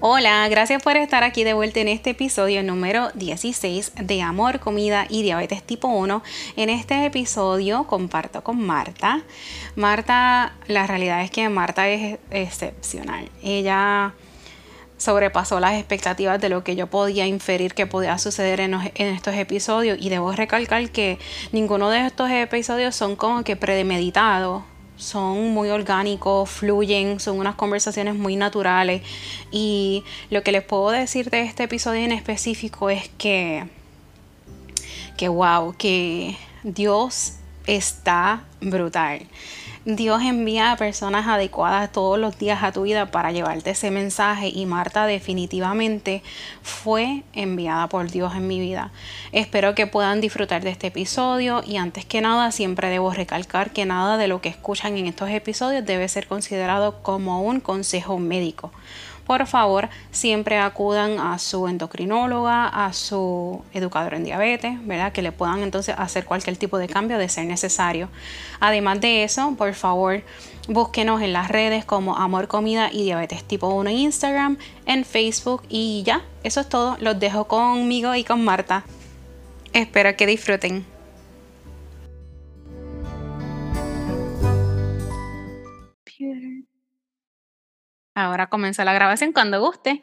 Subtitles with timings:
[0.00, 5.06] Hola, gracias por estar aquí de vuelta en este episodio número 16 de Amor, Comida
[5.08, 6.22] y Diabetes tipo 1.
[6.54, 9.22] En este episodio comparto con Marta.
[9.74, 13.28] Marta, la realidad es que Marta es excepcional.
[13.42, 14.14] Ella
[14.98, 19.98] sobrepasó las expectativas de lo que yo podía inferir que podía suceder en, estos episodios
[20.00, 21.18] y debo recalcar que
[21.50, 24.62] ninguno de estos episodios son como que premeditados
[24.98, 29.02] son muy orgánicos, fluyen, son unas conversaciones muy naturales.
[29.50, 33.64] Y lo que les puedo decir de este episodio en específico es que,
[35.16, 37.34] que wow, que Dios
[37.66, 39.20] está brutal.
[39.96, 44.48] Dios envía a personas adecuadas todos los días a tu vida para llevarte ese mensaje
[44.48, 46.22] y Marta definitivamente
[46.60, 48.92] fue enviada por Dios en mi vida.
[49.32, 53.86] Espero que puedan disfrutar de este episodio y antes que nada siempre debo recalcar que
[53.86, 58.70] nada de lo que escuchan en estos episodios debe ser considerado como un consejo médico
[59.28, 65.12] por favor siempre acudan a su endocrinóloga, a su educador en diabetes, ¿verdad?
[65.12, 68.08] Que le puedan entonces hacer cualquier tipo de cambio de ser necesario.
[68.58, 70.22] Además de eso, por favor,
[70.66, 75.62] búsquenos en las redes como Amor Comida y Diabetes Tipo 1 en Instagram, en Facebook
[75.68, 76.96] y ya, eso es todo.
[76.98, 78.82] Los dejo conmigo y con Marta.
[79.74, 80.86] Espero que disfruten.
[88.18, 90.02] Ahora comienza la grabación cuando guste.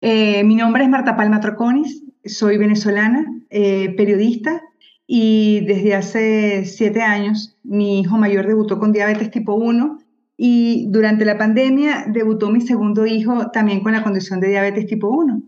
[0.00, 4.60] Eh, mi nombre es Marta Palma Troconis, soy venezolana, eh, periodista
[5.06, 9.98] y desde hace siete años mi hijo mayor debutó con diabetes tipo 1
[10.36, 15.08] y durante la pandemia debutó mi segundo hijo también con la condición de diabetes tipo
[15.08, 15.40] 1.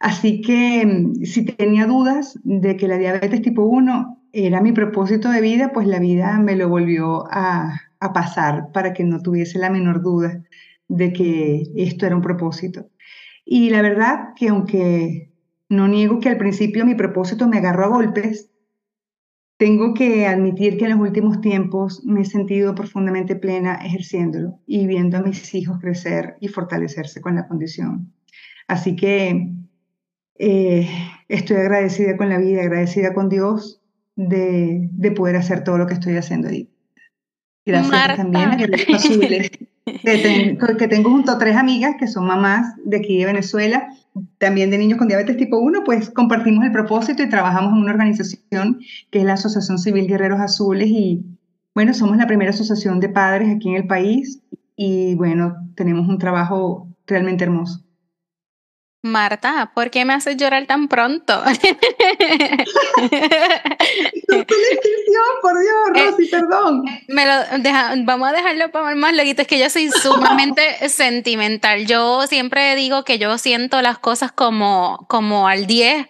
[0.00, 5.28] Así que mm, si tenía dudas de que la diabetes tipo 1 era mi propósito
[5.28, 9.58] de vida, pues la vida me lo volvió a, a pasar para que no tuviese
[9.58, 10.42] la menor duda
[10.88, 12.90] de que esto era un propósito.
[13.44, 15.32] Y la verdad que aunque
[15.68, 18.50] no niego que al principio mi propósito me agarró a golpes,
[19.58, 24.86] tengo que admitir que en los últimos tiempos me he sentido profundamente plena ejerciéndolo y
[24.86, 28.12] viendo a mis hijos crecer y fortalecerse con la condición.
[28.68, 29.54] Así que
[30.38, 30.88] eh,
[31.28, 33.80] estoy agradecida con la vida, agradecida con Dios
[34.14, 36.70] de, de poder hacer todo lo que estoy haciendo ahí.
[37.66, 39.50] Gracias también a Azules,
[40.78, 43.88] que, tengo junto a tres amigas que son mamás de aquí de Venezuela,
[44.38, 47.90] también de niños con diabetes tipo 1, pues compartimos el propósito y trabajamos en una
[47.90, 48.78] organización
[49.10, 51.24] que es la Asociación Civil Guerreros Azules y
[51.74, 54.40] bueno, somos la primera asociación de padres aquí en el país
[54.76, 57.85] y bueno, tenemos un trabajo realmente hermoso.
[59.06, 61.42] Marta, ¿por qué me haces llorar tan pronto?
[65.42, 66.84] por Dios, eh, Rosy, perdón.
[67.08, 67.32] Me lo
[68.04, 69.30] vamos a dejarlo para más luego.
[69.36, 71.86] Es que yo soy sumamente sentimental.
[71.86, 76.06] Yo siempre digo que yo siento las cosas como, como al 10,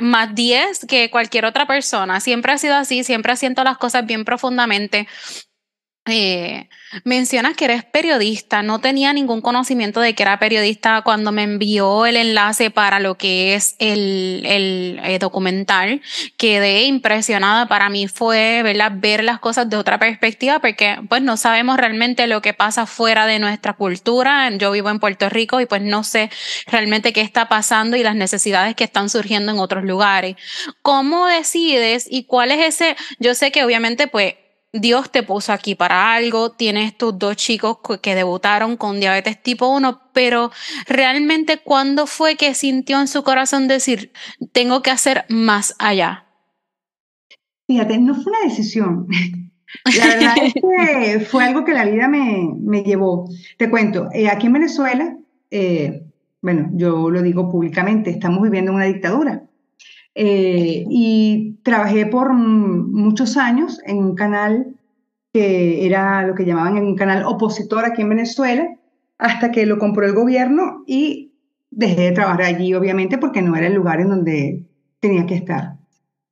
[0.00, 2.20] más 10 que cualquier otra persona.
[2.20, 5.08] Siempre ha sido así, siempre siento las cosas bien profundamente.
[6.08, 6.68] Eh,
[7.04, 12.06] mencionas que eres periodista, no tenía ningún conocimiento de que era periodista cuando me envió
[12.06, 16.00] el enlace para lo que es el, el, eh, documental.
[16.38, 21.76] Quedé impresionada, para mí fue ver las cosas de otra perspectiva porque pues no sabemos
[21.76, 24.50] realmente lo que pasa fuera de nuestra cultura.
[24.56, 26.30] Yo vivo en Puerto Rico y pues no sé
[26.66, 30.36] realmente qué está pasando y las necesidades que están surgiendo en otros lugares.
[30.80, 32.96] ¿Cómo decides y cuál es ese?
[33.18, 34.34] Yo sé que obviamente pues
[34.72, 39.68] Dios te puso aquí para algo, tienes tus dos chicos que debutaron con diabetes tipo
[39.68, 40.50] 1, pero
[40.86, 44.12] realmente ¿cuándo fue que sintió en su corazón decir,
[44.52, 46.26] tengo que hacer más allá?
[47.66, 49.06] Fíjate, no fue una decisión.
[49.98, 53.28] La verdad es que fue algo que la vida me, me llevó.
[53.58, 55.16] Te cuento, eh, aquí en Venezuela,
[55.50, 56.06] eh,
[56.40, 59.47] bueno, yo lo digo públicamente, estamos viviendo una dictadura.
[60.20, 64.74] Eh, y trabajé por muchos años en un canal
[65.32, 68.66] que era lo que llamaban un canal opositor aquí en Venezuela,
[69.18, 71.30] hasta que lo compró el gobierno y
[71.70, 74.64] dejé de trabajar allí, obviamente, porque no era el lugar en donde
[74.98, 75.76] tenía que estar.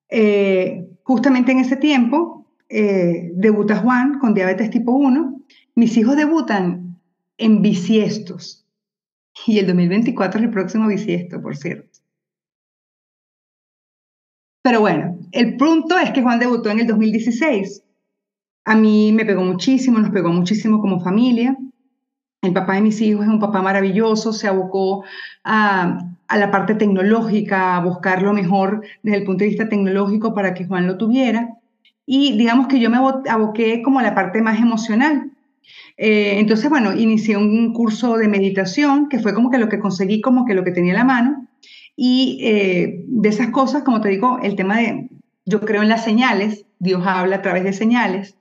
[0.08, 5.42] Eh, justamente en ese tiempo eh, debuta Juan con diabetes tipo 1.
[5.76, 6.98] Mis hijos debutan
[7.38, 8.66] en bisiestos.
[9.46, 11.95] Y el 2024 es el próximo bisiesto, por cierto.
[14.66, 17.84] Pero bueno, el punto es que Juan debutó en el 2016.
[18.64, 21.56] A mí me pegó muchísimo, nos pegó muchísimo como familia.
[22.42, 25.04] El papá de mis hijos es un papá maravilloso, se abocó
[25.44, 26.00] a,
[26.36, 30.66] la parte tecnológica, a buscar lo mejor desde el punto de vista tecnológico para que
[30.66, 31.48] Juan lo tuviera.
[32.04, 35.30] Y digamos que yo me aboqué como a la parte más emocional.
[35.96, 40.20] Eh, entonces, bueno, inicié un curso de meditación, que fue como que lo que conseguí,
[40.20, 41.46] como que lo que tenía en la mano.
[41.96, 45.08] Y eh, de esas cosas, como te digo, el tema de,
[45.46, 48.36] yo creo en las señales, Dios habla a través de señales.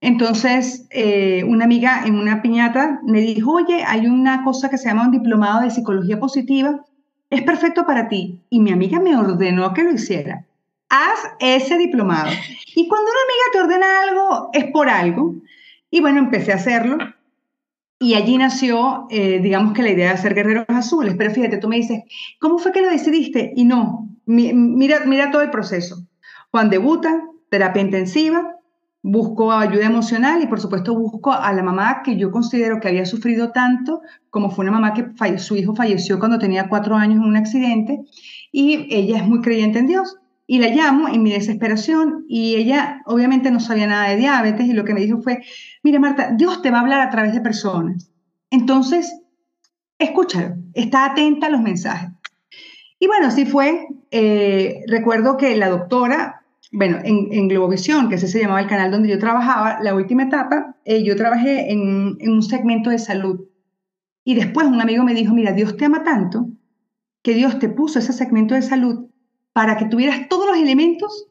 [0.00, 4.88] Entonces, eh, una amiga en una piñata me dijo, oye, hay una cosa que se
[4.88, 6.84] llama un diplomado de psicología positiva,
[7.30, 8.40] es perfecto para ti.
[8.50, 10.44] Y mi amiga me ordenó que lo hiciera.
[10.88, 12.30] Haz ese diplomado.
[12.74, 15.34] Y cuando una amiga te ordena algo, es por algo.
[15.90, 16.98] Y bueno, empecé a hacerlo.
[18.00, 21.14] Y allí nació, eh, digamos que la idea de hacer guerreros azules.
[21.18, 22.02] Pero fíjate, tú me dices,
[22.40, 23.52] ¿cómo fue que lo decidiste?
[23.56, 25.96] Y no, mira, mira todo el proceso.
[26.50, 28.58] Juan debuta, terapia intensiva,
[29.02, 33.06] busco ayuda emocional y por supuesto busco a la mamá que yo considero que había
[33.06, 34.00] sufrido tanto,
[34.30, 38.00] como fue una mamá que su hijo falleció cuando tenía cuatro años en un accidente
[38.52, 40.16] y ella es muy creyente en Dios.
[40.50, 44.72] Y la llamo en mi desesperación y ella obviamente no sabía nada de diabetes y
[44.72, 45.42] lo que me dijo fue,
[45.82, 48.10] mira Marta, Dios te va a hablar a través de personas.
[48.50, 49.20] Entonces,
[49.98, 52.08] escúchalo, está atenta a los mensajes.
[52.98, 53.88] Y bueno, así fue.
[54.10, 59.10] Eh, recuerdo que la doctora, bueno, en, Globovisión, que ese se llamaba el canal donde
[59.10, 63.46] yo trabajaba, la última etapa, eh, yo trabajé en un segmento de salud.
[64.24, 66.48] Y después un amigo me dijo, mira, Dios te ama tanto
[67.22, 69.07] que Dios te puso ese segmento de salud
[69.58, 71.26] para que tuvieras todos los elementos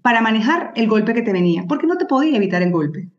[0.00, 3.10] para manejar el golpe que te venía, porque no te podía evitar el golpe.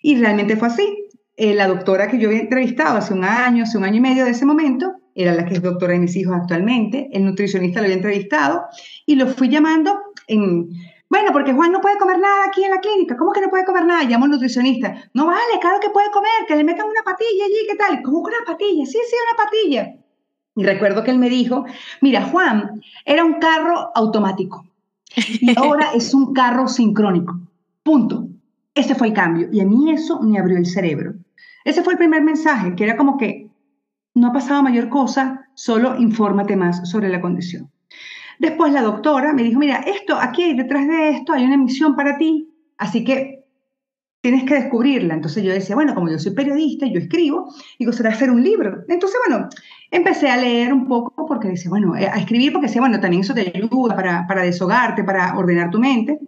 [0.00, 1.08] Y realmente fue así.
[1.36, 4.24] Eh, la doctora que yo había entrevistado hace un año, hace un año y medio
[4.24, 7.84] de ese momento, era la que es doctora de mis hijos actualmente, el nutricionista lo
[7.84, 8.62] había entrevistado
[9.04, 10.70] y lo fui llamando en,
[11.10, 13.14] bueno, porque Juan no puede comer nada aquí en la clínica.
[13.18, 14.04] ¿Cómo que no puede comer nada?
[14.04, 14.94] Llamo al nutricionista.
[15.12, 18.00] No vale, claro que puede comer, que le metan una patilla allí, ¿qué tal?
[18.00, 18.86] ¿Cómo que una patilla?
[18.86, 20.05] Sí, sí, una patilla.
[20.56, 21.66] Y recuerdo que él me dijo,
[22.00, 24.66] mira, Juan era un carro automático
[25.14, 27.38] y ahora es un carro sincrónico.
[27.82, 28.28] Punto.
[28.74, 29.48] Ese fue el cambio.
[29.52, 31.14] Y a mí eso me abrió el cerebro.
[31.64, 33.48] Ese fue el primer mensaje, que era como que
[34.14, 37.70] no ha pasado mayor cosa, solo infórmate más sobre la condición.
[38.38, 42.18] Después la doctora me dijo, mira, esto, aquí detrás de esto hay una misión para
[42.18, 42.48] ti,
[42.78, 43.35] así que
[44.26, 45.14] tienes que descubrirla.
[45.14, 48.82] Entonces yo decía, bueno, como yo soy periodista, yo escribo, digo, será hacer un libro.
[48.88, 49.48] Entonces, bueno,
[49.92, 53.22] empecé a leer un poco porque decía, bueno, eh, a escribir porque decía, bueno, también
[53.22, 56.18] eso te ayuda para, para deshogarte, para ordenar tu mente.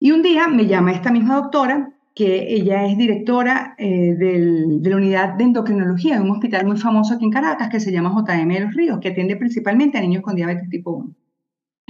[0.00, 4.96] Y un día me llama esta misma doctora, que ella es directora eh, de la
[4.96, 8.48] unidad de endocrinología de un hospital muy famoso aquí en Caracas que se llama JM
[8.48, 11.19] de los Ríos, que atiende principalmente a niños con diabetes tipo 1.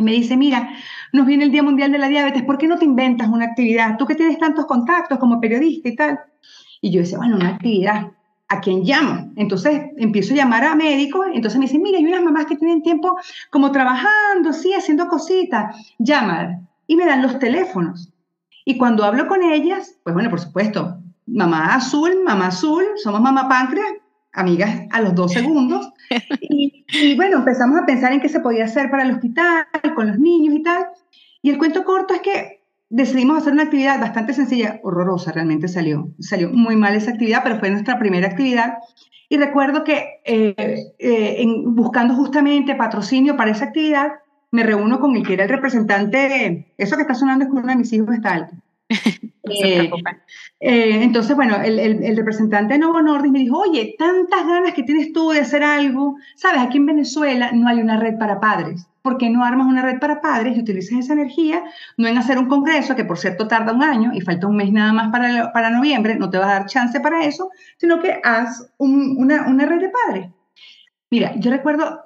[0.00, 0.70] Y me dice, mira,
[1.12, 3.99] nos viene el Día Mundial de la Diabetes, ¿por qué no te inventas una actividad?
[3.99, 6.20] Tú que tienes tantos contactos como periodista y tal.
[6.81, 8.11] Y yo decía, bueno, una actividad,
[8.49, 9.31] ¿a quién llamo?
[9.37, 12.82] Entonces empiezo a llamar a médicos, entonces me dicen, mira, hay unas mamás que tienen
[12.82, 13.14] tiempo
[13.50, 16.61] como trabajando, sí, haciendo cositas, llámala.
[16.87, 18.11] Y me dan los teléfonos.
[18.64, 23.50] Y cuando hablo con ellas, pues bueno, por supuesto, mamá azul, mamá azul, somos mamá
[23.50, 23.93] páncreas,
[24.32, 25.93] amigas a los dos segundos.
[26.41, 30.09] Y, y, bueno, empezamos a pensar en qué se podía hacer para el hospital, con
[30.09, 30.87] los niños y tal.
[31.41, 36.09] Y el cuento corto es que decidimos hacer una actividad bastante sencilla, horrorosa realmente salió.
[36.19, 38.79] Salió muy mal esa actividad, pero fue nuestra primera actividad.
[39.29, 40.55] Y recuerdo que eh,
[40.99, 44.09] eh, en, buscando justamente patrocinio para esa actividad,
[44.50, 47.56] me reúno con el que era el representante, de, eso que está sonando es que
[47.56, 48.56] uno de mis hijos está alto.
[49.52, 49.90] Eh,
[50.60, 54.85] eh, entonces, bueno, el, el, representante de Novo Nordisk me dijo, oye, tantas ganas que
[54.85, 58.87] tienes tú de hacer algo, sabes, aquí en Venezuela no hay una red para padres.
[59.02, 61.64] ¿Por qué no armas una red para padres y utilizas esa energía,
[61.97, 64.70] no en hacer un congreso, que por cierto tarda un año y falta un mes
[64.70, 68.20] nada más para, para noviembre, no te va a dar chance para eso, sino que
[68.23, 70.28] haz una, una red de padres?
[71.11, 72.02] Mira, yo recuerdo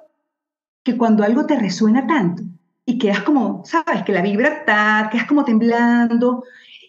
[0.83, 2.43] que cuando algo te resuena tanto
[2.85, 6.43] y quedas como, sabes, que la vibra está, quedas como temblando.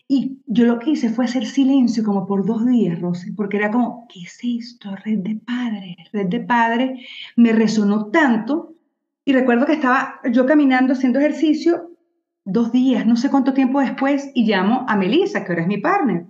[0.08, 3.70] Y yo lo que hice fue hacer silencio como por dos días, Rosy, porque era
[3.70, 4.94] como, ¿qué es esto?
[5.04, 7.00] Red de padres, red de padres.
[7.34, 8.74] Me resonó tanto.
[9.24, 11.90] Y recuerdo que estaba yo caminando haciendo ejercicio
[12.44, 15.78] dos días, no sé cuánto tiempo después, y llamo a Melissa, que ahora es mi
[15.78, 16.26] partner,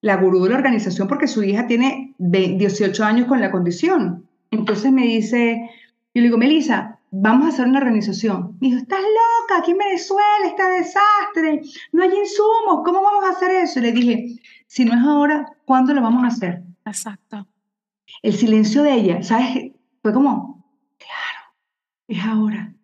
[0.00, 4.26] la gurú de la organización, porque su hija tiene 18 años con la condición.
[4.50, 5.68] Entonces me dice,
[6.14, 8.56] yo le digo, Melissa, vamos a hacer una organización.
[8.60, 11.62] Me dijo, estás loca, aquí en Venezuela está desastre,
[11.92, 13.78] no hay insumos, ¿cómo vamos a hacer eso?
[13.78, 14.26] Y le dije,
[14.66, 16.62] si no es ahora, ¿cuándo lo vamos a hacer?
[16.86, 17.46] Exacto.
[18.22, 19.72] El silencio de ella, ¿sabes?
[20.02, 20.64] Fue como,
[20.98, 21.54] claro,
[22.08, 22.74] es ahora.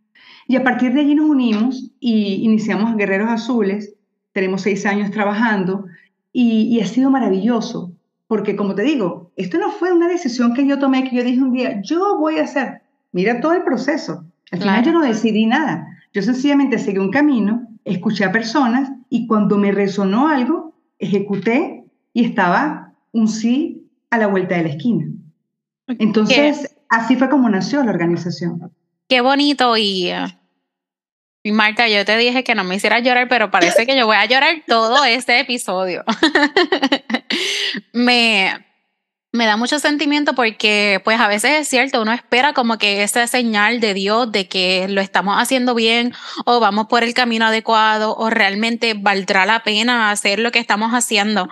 [0.48, 3.94] Y a partir de allí nos unimos y iniciamos Guerreros Azules.
[4.32, 5.86] Tenemos seis años trabajando
[6.32, 7.92] y, y ha sido maravilloso,
[8.28, 11.42] porque como te digo, esto no fue una decisión que yo tomé, que yo dije
[11.42, 12.82] un día, yo voy a hacer
[13.16, 14.26] Mira todo el proceso.
[14.52, 15.86] Al final yo no decidí nada.
[16.12, 22.26] Yo sencillamente seguí un camino, escuché a personas y cuando me resonó algo, ejecuté y
[22.26, 25.06] estaba un sí a la vuelta de la esquina.
[25.86, 28.70] Entonces, así fue como nació la organización.
[29.08, 30.10] Qué bonito y,
[31.42, 34.16] y Marta, yo te dije que no me hiciera llorar, pero parece que yo voy
[34.16, 36.04] a llorar todo este episodio.
[37.94, 38.50] me,
[39.36, 43.26] me da mucho sentimiento porque pues a veces es cierto, uno espera como que esa
[43.26, 46.12] señal de Dios de que lo estamos haciendo bien
[46.44, 50.92] o vamos por el camino adecuado o realmente valdrá la pena hacer lo que estamos
[50.92, 51.48] haciendo.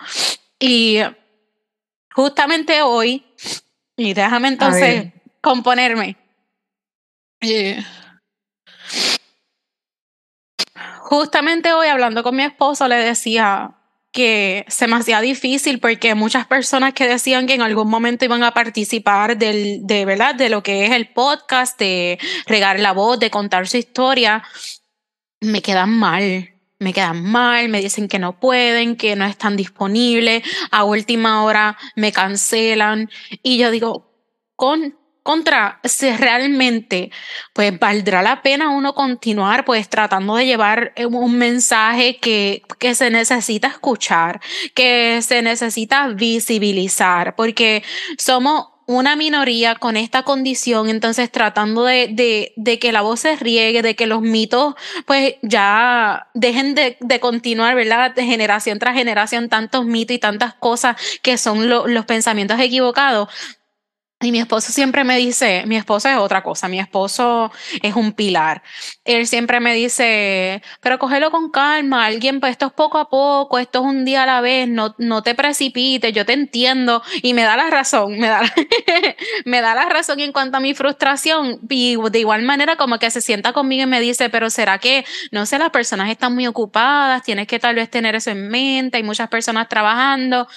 [0.59, 0.99] Y
[2.13, 3.25] justamente hoy,
[3.97, 6.17] y déjame entonces componerme.
[11.05, 13.73] justamente hoy hablando con mi esposo le decía,
[14.15, 18.45] que se me hacía difícil porque muchas personas que decían que en algún momento iban
[18.45, 23.19] a participar del, de verdad de lo que es el podcast, de regar la voz,
[23.19, 24.45] de contar su historia,
[25.41, 26.51] me quedan mal.
[26.79, 31.77] Me quedan mal, me dicen que no pueden, que no están disponibles, a última hora
[31.97, 33.11] me cancelan
[33.43, 34.13] y yo digo,
[34.55, 37.11] con contra si realmente
[37.55, 42.95] pues valdrá la pena uno continuar pues tratando de llevar eh, un mensaje que, que
[42.95, 44.41] se necesita escuchar,
[44.75, 47.83] que se necesita visibilizar, porque
[48.19, 53.35] somos una minoría con esta condición, entonces tratando de, de, de, que la voz se
[53.37, 54.75] riegue, de que los mitos
[55.07, 58.15] pues ya dejen de, de continuar, ¿verdad?
[58.15, 63.29] De generación tras generación, tantos mitos y tantas cosas que son los pensamientos equivocados,
[64.21, 67.53] y mi esposo siempre me dice, mi esposo es otra cosa, mi esposo
[67.83, 68.63] es un pilar.
[69.05, 73.59] Él siempre me dice, pero cógelo con calma, alguien, pues esto es poco a poco,
[73.59, 77.03] esto es un día a la vez, no, no te precipites, yo te entiendo.
[77.23, 78.41] Y me da la razón, me da,
[79.45, 81.61] me da la razón en cuanto a mi frustración.
[81.69, 85.05] Y de igual manera como que se sienta conmigo y me dice, pero ¿será que,
[85.33, 88.97] no sé, las personas están muy ocupadas, tienes que tal vez tener eso en mente,
[88.97, 90.49] hay muchas personas trabajando.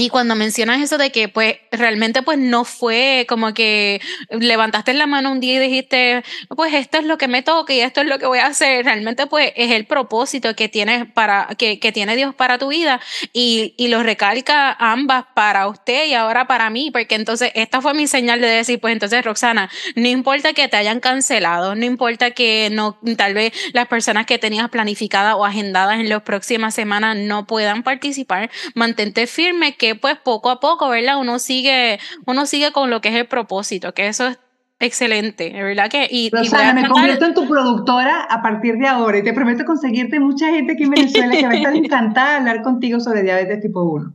[0.00, 5.06] Y cuando mencionas eso de que pues realmente pues no fue como que levantaste la
[5.06, 6.22] mano un día y dijiste,
[6.56, 8.86] pues esto es lo que me toca y esto es lo que voy a hacer,
[8.86, 12.98] realmente pues es el propósito que tienes para que, que tiene Dios para tu vida
[13.34, 17.92] y, y lo recalca ambas para usted y ahora para mí, porque entonces esta fue
[17.92, 22.30] mi señal de decir, pues entonces Roxana, no importa que te hayan cancelado, no importa
[22.30, 27.18] que no tal vez las personas que tenías planificadas o agendadas en las próximas semanas
[27.18, 31.18] no puedan participar, mantente firme que pues poco a poco, ¿verdad?
[31.18, 34.38] Uno sigue, uno sigue con lo que es el propósito, que eso es
[34.80, 35.90] excelente, ¿verdad?
[35.90, 40.18] Que, y, me convierto en tu productora a partir de ahora y te prometo conseguirte
[40.18, 43.60] mucha gente aquí en Venezuela que va a estar encantada de hablar contigo sobre diabetes
[43.60, 44.14] tipo 1.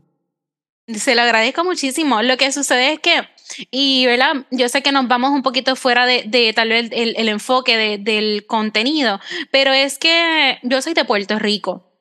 [0.88, 2.22] Se lo agradezco muchísimo.
[2.22, 3.28] Lo que sucede es que,
[3.72, 7.16] y verdad, yo sé que nos vamos un poquito fuera de, de tal vez el,
[7.18, 9.20] el enfoque de, del contenido,
[9.52, 11.95] pero es que yo soy de Puerto Rico.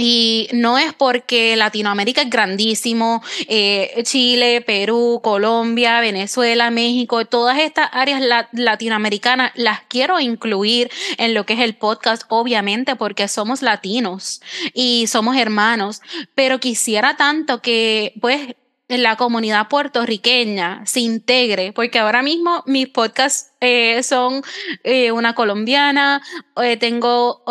[0.00, 7.88] Y no es porque Latinoamérica es grandísimo, eh, Chile, Perú, Colombia, Venezuela, México, todas estas
[7.92, 14.40] áreas latinoamericanas las quiero incluir en lo que es el podcast, obviamente, porque somos latinos
[14.74, 16.00] y somos hermanos,
[16.34, 18.54] pero quisiera tanto que pues
[18.98, 24.42] la comunidad puertorriqueña se integre, porque ahora mismo mis podcasts eh, son
[24.84, 26.22] eh, una colombiana,
[26.62, 27.44] eh, tengo,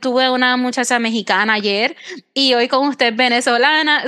[0.00, 1.96] tuve una muchacha mexicana ayer
[2.34, 4.04] y hoy con usted venezolana.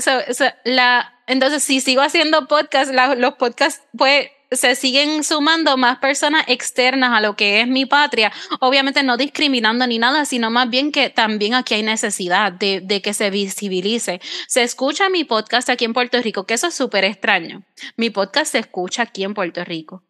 [0.64, 7.12] la, entonces, si sigo haciendo podcasts, los podcasts, pues se siguen sumando más personas externas
[7.12, 11.11] a lo que es mi patria, obviamente no discriminando ni nada, sino más bien que
[11.11, 14.21] también aquí hay necesidad de, de que se visibilice.
[14.47, 17.62] Se escucha mi podcast aquí en Puerto Rico, que eso es súper extraño.
[17.97, 20.02] Mi podcast se escucha aquí en Puerto Rico.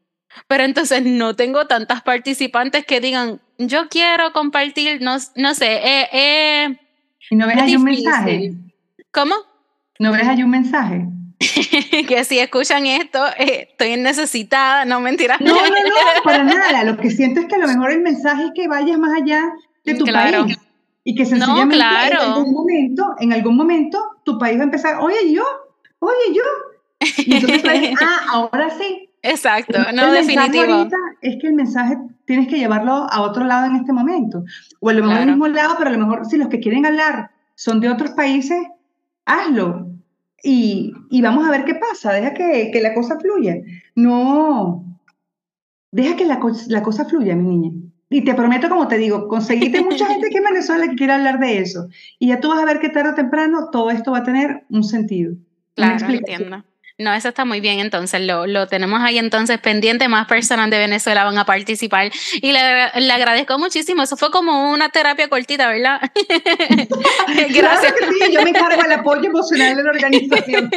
[0.47, 6.09] Pero entonces no tengo tantas participantes que digan, yo quiero compartir, no, no sé, eh,
[6.13, 6.79] eh,
[7.31, 8.53] ¿Y no ves ahí un mensaje?
[9.11, 9.35] ¿Cómo?
[9.99, 11.07] ¿No ves ahí un mensaje?
[12.09, 15.41] que si escuchan esto, eh, estoy necesitada, no mentiras.
[15.41, 16.85] No, no, no, para nada.
[16.85, 19.45] Lo que siento es que a lo mejor el mensaje es que vayas más allá
[19.85, 20.59] de tu país.
[21.05, 22.23] Y que sencillamente claro.
[22.23, 25.45] en algún momento, en algún momento, tu país va a empezar, oye yo,
[26.01, 26.43] oye yo.
[27.19, 29.09] Y entonces ah, ahora sí.
[29.23, 30.87] Exacto, no definitivo.
[31.23, 34.45] Es que el mensaje tienes que llevarlo a otro lado en este momento.
[34.81, 36.85] O a lo mejor al mismo lado, pero a lo mejor si los que quieren
[36.85, 38.59] hablar son de otros países,
[39.25, 39.98] hazlo
[40.43, 43.57] y, y, vamos a ver qué pasa, deja que, que, la cosa fluya.
[43.95, 44.85] No,
[45.91, 47.73] deja que la, la, cosa fluya, mi niña.
[48.11, 51.39] Y te prometo, como te digo, conseguiste mucha gente que en Venezuela que quiere hablar
[51.41, 51.89] de eso.
[52.19, 54.65] Y ya tú vas a ver que tarde o temprano todo esto va a tener
[54.71, 55.35] un sentido.
[55.75, 56.65] Claro, entiendo.
[57.01, 61.23] No, eso está muy bien, entonces lo, tenemos ahí entonces pendiente, más personas de Venezuela
[61.23, 62.11] van a participar
[62.43, 62.59] y le,
[63.13, 66.01] agradezco muchísimo, eso fue como una terapia cortita, ¿verdad?
[67.51, 67.95] Gracias.
[67.97, 70.71] sí, yo me encargo del apoyo emocional de la organización.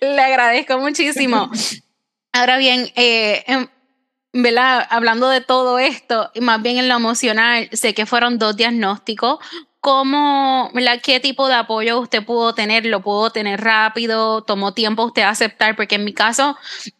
[0.00, 1.50] le agradezco muchísimo.
[2.32, 3.66] Ahora bien, eh, em,
[4.32, 4.86] ¿verdad?
[4.88, 9.38] Hablando de todo esto, más bien en lo emocional, sé que fueron dos diagnósticos.
[9.80, 10.70] ¿Cómo,
[11.02, 12.84] qué tipo de apoyo usted pudo tener?
[12.84, 14.42] ¿Lo pudo tener rápido?
[14.42, 15.74] ¿Tomó tiempo usted aceptar?
[15.74, 16.56] Porque en mi caso,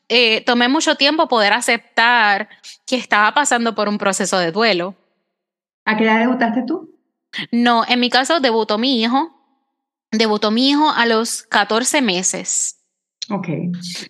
[0.09, 2.49] eh, tomé mucho tiempo poder aceptar
[2.87, 4.95] que estaba pasando por un proceso de duelo.
[5.85, 6.99] ¿A qué edad debutaste tú?
[7.53, 9.31] No, en mi caso debutó mi hijo.
[10.11, 12.79] Debutó mi hijo a los 14 meses.
[13.29, 13.49] Ok.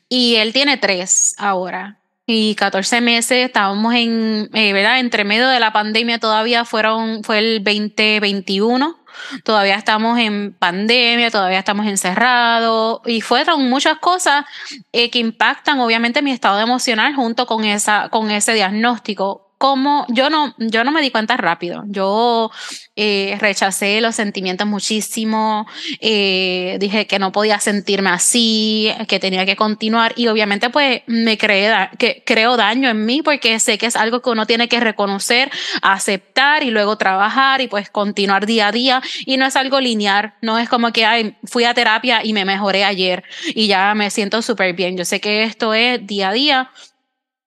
[0.09, 2.00] Y él tiene tres ahora
[2.31, 5.01] y 14 meses, estábamos en, eh, ¿verdad?
[5.01, 9.01] Entre medio de la pandemia todavía fueron, fue el 2021,
[9.45, 14.45] todavía estamos en pandemia, todavía estamos encerrados y fueron muchas cosas
[14.93, 20.31] eh, que impactan obviamente mi estado emocional junto con, esa, con ese diagnóstico como yo
[20.31, 21.85] no, yo no me di cuenta rápido.
[21.87, 22.50] Yo
[22.97, 25.67] eh, rechacé los sentimientos muchísimo,
[26.00, 31.37] eh, dije que no podía sentirme así, que tenía que continuar y obviamente pues me
[31.37, 34.81] creé que creo daño en mí porque sé que es algo que uno tiene que
[34.81, 35.50] reconocer,
[35.83, 40.33] aceptar y luego trabajar y pues continuar día a día y no es algo lineal,
[40.40, 44.40] no es como que fui a terapia y me mejoré ayer y ya me siento
[44.40, 44.97] súper bien.
[44.97, 46.71] Yo sé que esto es día a día.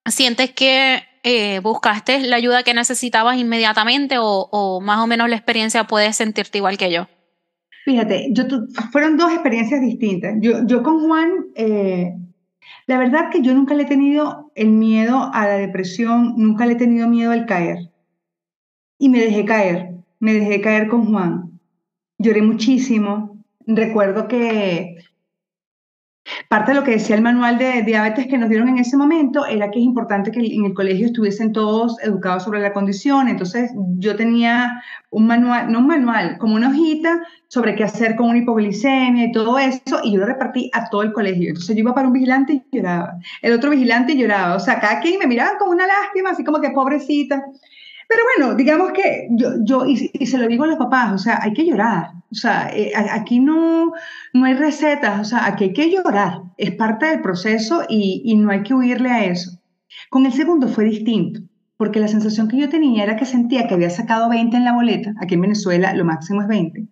[0.05, 5.85] Sientes que eh, buscaste la ayuda que necesitabas inmediatamente o, más o menos la experiencia
[5.85, 7.07] puedes sentirte igual que yo?
[7.85, 8.33] Fíjate,
[8.91, 10.35] fueron dos experiencias distintas.
[10.39, 12.13] Yo, yo con Juan, eh,
[12.87, 16.73] la verdad que yo nunca le he tenido el miedo a la depresión, nunca le
[16.73, 17.91] he tenido miedo al caer.
[18.97, 21.59] Y me dejé caer, me dejé caer con Juan.
[22.17, 23.43] Lloré muchísimo.
[23.65, 24.92] Recuerdo que
[26.47, 29.45] Parte de lo que decía el manual de diabetes que nos dieron en ese momento
[29.45, 33.27] era que es importante que en el colegio estuviesen todos educados sobre la condición.
[33.27, 38.29] Entonces yo tenía un manual, no un manual, como una hojita sobre qué hacer con
[38.29, 41.49] una hipoglicemia y todo eso, y yo lo repartí a todo el colegio.
[41.49, 44.55] Entonces yo iba para un vigilante y lloraba, el otro vigilante y lloraba.
[44.55, 47.43] O sea, cada quien me miraba con una lástima, así como que pobrecita.
[48.07, 51.39] Pero bueno, digamos que yo, yo y, se lo digo a los papás, o sea,
[51.41, 52.11] hay que llorar.
[52.31, 53.93] O sea, eh, aquí no,
[54.33, 56.41] no hay recetas, o sea, aquí hay que llorar.
[56.57, 59.59] Es parte del proceso y, y no hay que huirle a eso.
[60.09, 61.41] Con el segundo fue distinto,
[61.77, 64.73] porque la sensación que yo tenía era que sentía que había sacado 20 en la
[64.73, 65.13] boleta.
[65.21, 66.87] Aquí en Venezuela lo máximo es 20.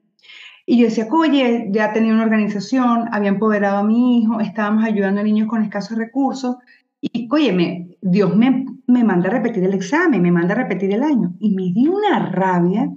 [0.66, 5.22] Y yo decía, oye, ya tenía una organización, había empoderado a mi hijo, estábamos ayudando
[5.22, 6.58] a niños con escasos recursos.
[7.02, 11.04] Y, oye, Dios me, me manda a repetir el examen, me manda a repetir el
[11.04, 11.34] año.
[11.40, 12.90] Y me dio una rabia,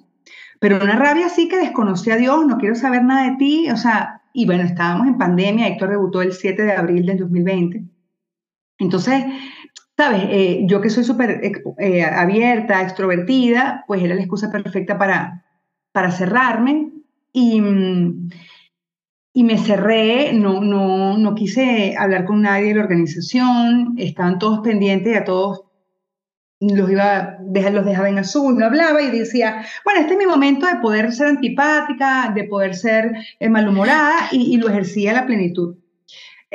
[0.61, 3.71] pero una rabia así que desconocí a Dios, no quiero saber nada de ti.
[3.71, 7.85] O sea, y bueno, estábamos en pandemia, Héctor debutó el 7 de abril del 2020.
[8.79, 9.25] Entonces,
[9.97, 11.41] sabes, eh, yo que soy súper
[11.79, 15.45] eh, abierta, extrovertida, pues era la excusa perfecta para,
[15.93, 16.93] para cerrarme.
[17.33, 17.63] Y.
[19.37, 24.61] Y me cerré, no, no, no quise hablar con nadie de la organización, estaban todos
[24.61, 25.64] pendientes y a todos
[26.61, 30.67] los iba los dejaba en azul, no hablaba y decía, bueno, este es mi momento
[30.67, 35.27] de poder ser antipática, de poder ser eh, malhumorada y, y lo ejercía a la
[35.27, 35.77] plenitud.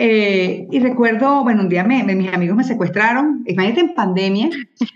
[0.02, 4.50] Eh, y recuerdo, bueno, un día me, mis amigos me secuestraron, imagínate en pandemia,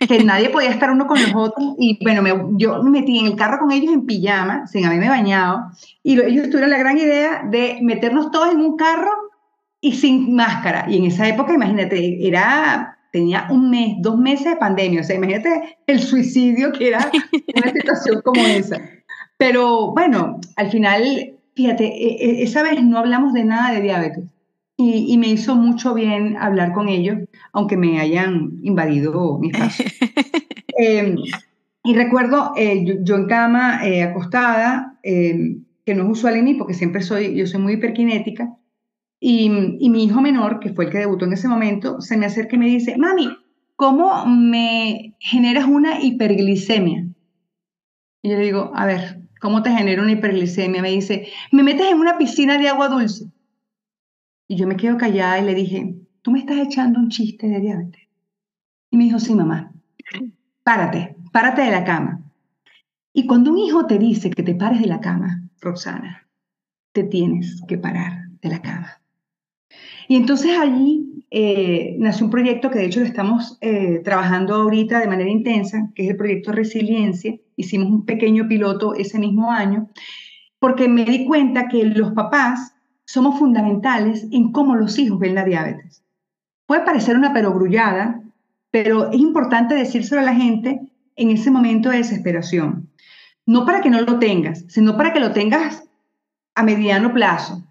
[0.07, 3.25] que nadie podía estar uno con los otros, y bueno, me, yo me metí en
[3.25, 5.65] el carro con ellos en pijama, sin haberme bañado,
[6.03, 9.11] y ellos tuvieron la gran idea de meternos todos en un carro
[9.81, 10.85] y sin máscara.
[10.87, 15.15] Y en esa época, imagínate, era, tenía un mes, dos meses de pandemia, o sea,
[15.15, 17.11] imagínate el suicidio que era
[17.55, 18.81] una situación como esa.
[19.37, 24.23] Pero bueno, al final, fíjate, e, e, esa vez no hablamos de nada de diabetes
[24.75, 27.19] y, me hizo mucho bien hablar con ellos,
[27.53, 29.85] aunque me hayan invadido mi espacio.
[30.75, 31.17] Em,
[31.83, 36.55] y recuerdo eh, yo, en cama, eh, acostada, em, que no es usual en mí
[36.55, 38.57] porque siempre soy, yo soy muy hiperkinética,
[39.25, 39.45] y,
[39.79, 42.57] y, mi hijo menor, que fue el que debutó en ese momento, se me acerca
[42.57, 43.29] y me dice, mami,
[43.77, 47.07] ¿cómo me generas una hiperglicemia?
[48.21, 50.81] Y yo le digo, a ver, ¿cómo te genera una hiperglicemia?
[50.81, 53.31] Me dice, me metes en una piscina de agua dulce.
[54.49, 57.61] Y yo me quedo callada y le dije, ¿tú me estás echando un chiste de
[57.61, 58.09] diabetes?
[58.91, 59.71] Y me dijo, sí, mamá,
[60.65, 62.21] párate, párate de la cama.
[63.13, 66.27] Y cuando un hijo te dice que te pares de la cama, Roxana,
[66.91, 68.99] te tienes que parar de la cama.
[70.07, 74.99] Y entonces allí eh, nació un proyecto que de hecho lo estamos eh, trabajando ahorita
[74.99, 77.35] de manera intensa, que es el proyecto Resiliencia.
[77.55, 79.89] Hicimos un pequeño piloto ese mismo año,
[80.59, 85.45] porque me di cuenta que los papás somos fundamentales en cómo los hijos ven la
[85.45, 86.03] diabetes.
[86.67, 88.21] Puede parecer una perogrullada,
[88.71, 90.81] pero es importante decírselo a la gente
[91.15, 92.89] en ese momento de desesperación.
[93.45, 95.83] No para que no lo tengas, sino para que lo tengas
[96.55, 97.63] a mediano plazo,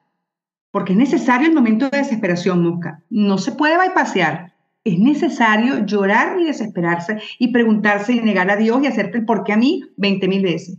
[0.72, 3.02] porque es necesario el momento de desesperación, Musca.
[3.10, 4.54] No se puede bypassear.
[4.84, 9.44] Es necesario llorar y desesperarse y preguntarse y negar a Dios y hacerte el por
[9.44, 10.78] qué a mí 20 mil veces.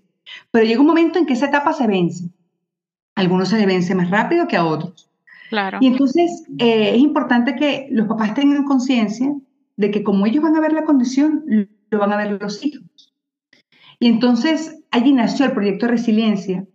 [0.51, 2.29] Pero llega un momento en que esa etapa se vence.
[3.15, 5.09] algunos se le vence más rápido que a otros.
[5.49, 5.77] Claro.
[5.79, 9.33] Y entonces eh, es importante que los papás tengan conciencia
[9.77, 11.45] de que como ellos van a ver la condición,
[11.91, 13.13] lo van a ver los hijos.
[13.99, 16.65] Y entonces allí nació el proyecto Resiliencia,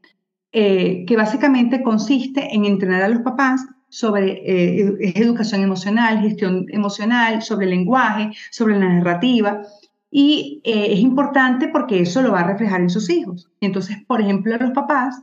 [0.53, 7.43] eh, que básicamente consiste en entrenar a los papás sobre eh, educación emocional, gestión emocional,
[7.43, 9.63] sobre el lenguaje, sobre la narrativa.
[10.11, 13.51] Y eh, es importante porque eso lo va a reflejar en sus hijos.
[13.61, 15.21] Entonces, por ejemplo, a los papás,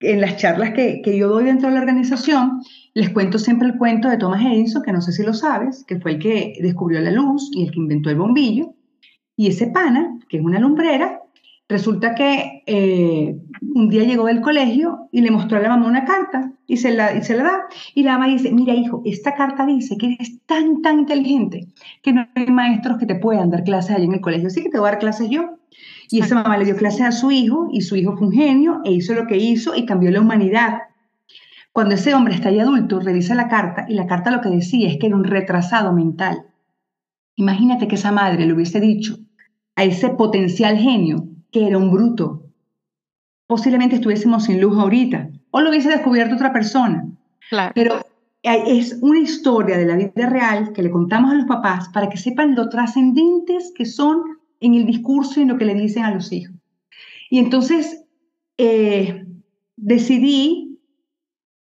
[0.00, 2.60] en las charlas que, que, yo doy dentro de la organización,
[2.94, 6.00] les cuento siempre el cuento de Thomas Edison, que no sé si lo sabes, que
[6.00, 8.74] fue el que descubrió la luz y el que inventó el bombillo.
[9.36, 11.20] Y ese pana, que es una lumbrera,
[11.68, 13.36] resulta que eh,
[13.74, 16.92] un día llegó del colegio y le mostró a la mamá una carta y se,
[16.92, 17.60] la, y se la da.
[17.94, 21.68] Y la mamá dice, mira hijo, esta carta dice que eres tan, tan inteligente
[22.02, 24.70] que no hay maestros que te puedan dar clases allá en el colegio, así que
[24.70, 25.58] te voy a dar clases yo.
[26.10, 28.80] Y esa mamá le dio clases a su hijo y su hijo fue un genio
[28.84, 30.78] e hizo lo que hizo y cambió la humanidad.
[31.72, 34.88] Cuando ese hombre está ya adulto, revisa la carta y la carta lo que decía
[34.88, 36.46] es que era un retrasado mental.
[37.36, 39.18] Imagínate que esa madre le hubiese dicho
[39.76, 42.42] a ese potencial genio que era un bruto.
[43.46, 47.06] Posiblemente estuviésemos sin luz ahorita o lo hubiese descubierto otra persona.
[47.48, 47.72] Claro.
[47.74, 48.00] Pero
[48.42, 52.16] es una historia de la vida real que le contamos a los papás para que
[52.16, 54.22] sepan lo trascendentes que son
[54.60, 56.54] en el discurso y en lo que le dicen a los hijos.
[57.30, 58.04] Y entonces
[58.56, 59.26] eh,
[59.76, 60.80] decidí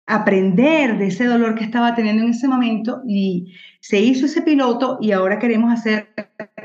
[0.06, 4.98] aprender de ese dolor que estaba teniendo en ese momento y se hizo ese piloto
[5.00, 6.08] y ahora queremos hacer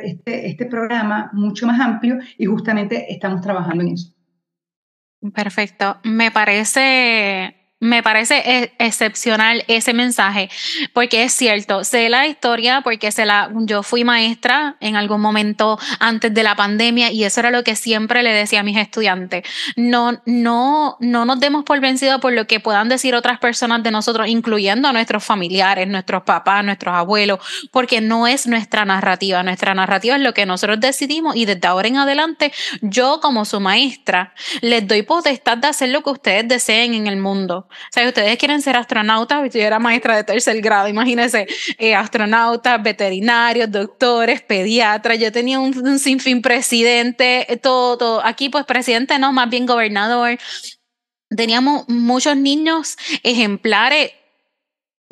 [0.04, 4.14] este, este programa mucho más amplio y justamente estamos trabajando en eso.
[5.34, 5.98] Perfecto.
[6.04, 10.50] Me parece me parece e, excepcional ese mensaje,
[10.94, 15.78] porque es cierto, sé la historia porque se la, yo fui maestra en algún momento
[16.00, 19.44] antes de la pandemia y eso era lo que siempre le decía a mis estudiantes.
[19.76, 23.92] No, no, no nos demos por vencidos por lo que puedan decir otras personas de
[23.92, 27.40] nosotros, incluyendo a nuestros familiares, nuestros papás, nuestros abuelos,
[27.72, 29.44] porque no es nuestra narrativa.
[29.44, 33.60] Nuestra narrativa es lo que nosotros decidimos y desde ahora en adelante yo como su
[33.60, 37.68] maestra les doy potestad de hacer lo que ustedes deseen en el mundo.
[37.92, 43.72] Sea, ustedes quieren ser astronautas, yo era maestra de tercer grado, imagínense, eh, astronautas, veterinarios,
[43.72, 48.26] doctores, pediatras, yo tenía un, un sinfín presidente, eh, todo, todo.
[48.26, 50.38] Aquí pues presidente no, más bien gobernador.
[51.36, 54.12] Teníamos muchos niños ejemplares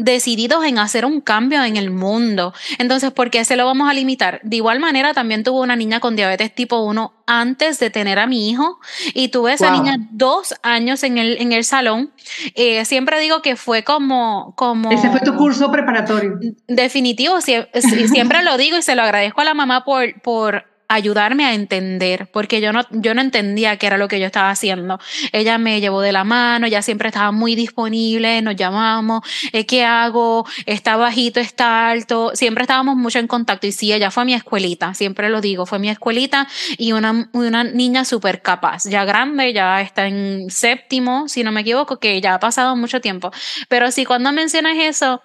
[0.04, 2.54] decididos en hacer un cambio en el mundo.
[2.78, 4.42] Entonces, ¿por qué se lo vamos a limitar?
[4.44, 8.28] De igual manera, también tuve una niña con diabetes tipo 1 antes de tener a
[8.28, 8.80] mi hijo
[9.14, 12.12] y tuve esa niña dos años en el, en el salón.
[12.56, 14.92] Eh, siempre digo que fue como, como...
[14.92, 16.40] Ese fue tu curso preparatorio.
[16.68, 21.54] Definitivo, siempre lo digo y se lo agradezco a la mamá por, por ayudarme a
[21.54, 25.00] entender, porque yo no, yo no entendía qué era lo que yo estaba haciendo.
[25.32, 29.22] Ella me llevó de la mano, ella siempre estaba muy disponible, nos llamamos,
[29.54, 30.46] eh, ¿qué hago?
[30.66, 34.94] Está bajito, está alto, siempre estábamos mucho en contacto y sí, ella fue mi escuelita,
[34.94, 39.82] siempre lo digo, fue mi escuelita y una, una niña súper capaz, ya grande, ya
[39.82, 43.32] está en séptimo, si no me equivoco, que ya ha pasado mucho tiempo.
[43.70, 45.22] Pero sí, cuando mencionas eso,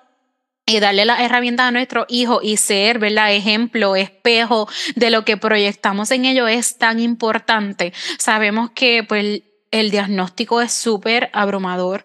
[0.66, 3.32] y darle las herramientas a nuestro hijo y ser, ¿verdad?
[3.32, 7.92] Ejemplo, espejo de lo que proyectamos en ello es tan importante.
[8.18, 12.04] Sabemos que pues, el diagnóstico es súper abrumador.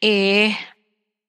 [0.00, 0.56] Eh,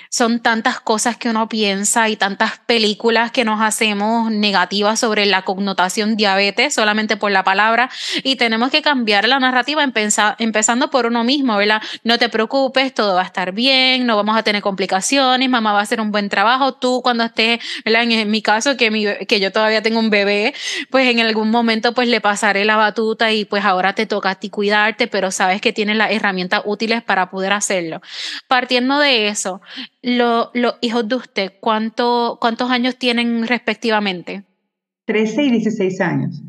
[0.09, 5.43] son tantas cosas que uno piensa y tantas películas que nos hacemos negativas sobre la
[5.43, 7.89] connotación diabetes solamente por la palabra
[8.23, 11.81] y tenemos que cambiar la narrativa empezando por uno mismo, ¿verdad?
[12.03, 15.79] No te preocupes, todo va a estar bien, no vamos a tener complicaciones, mamá va
[15.79, 18.03] a hacer un buen trabajo, tú cuando estés, ¿verdad?
[18.03, 20.53] En, mi caso, que, mi, que yo todavía tengo un bebé,
[20.89, 24.35] pues en algún momento pues le pasaré la batuta y pues ahora te toca a
[24.35, 28.01] ti cuidarte, pero sabes que tienes las herramientas útiles para poder hacerlo.
[28.47, 29.61] Partiendo de eso,
[30.01, 30.49] los
[30.81, 34.43] hijos de usted, ¿cuánto, ¿cuántos años tienen respectivamente?
[35.05, 36.41] 13 y 16 años.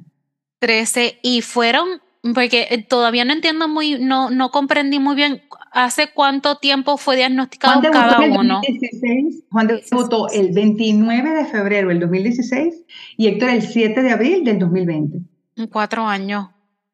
[0.59, 1.89] 13 y fueron,
[2.35, 7.17] porque eh, todavía no entiendo muy, no, no comprendí muy bien, ¿hace cuánto tiempo fue
[7.17, 8.61] diagnosticado cada uno?
[9.51, 12.85] Juan debutó el 29 de febrero del 2016
[13.17, 15.21] y Héctor el 7 de abril del 2020.
[15.71, 16.49] Cuatro años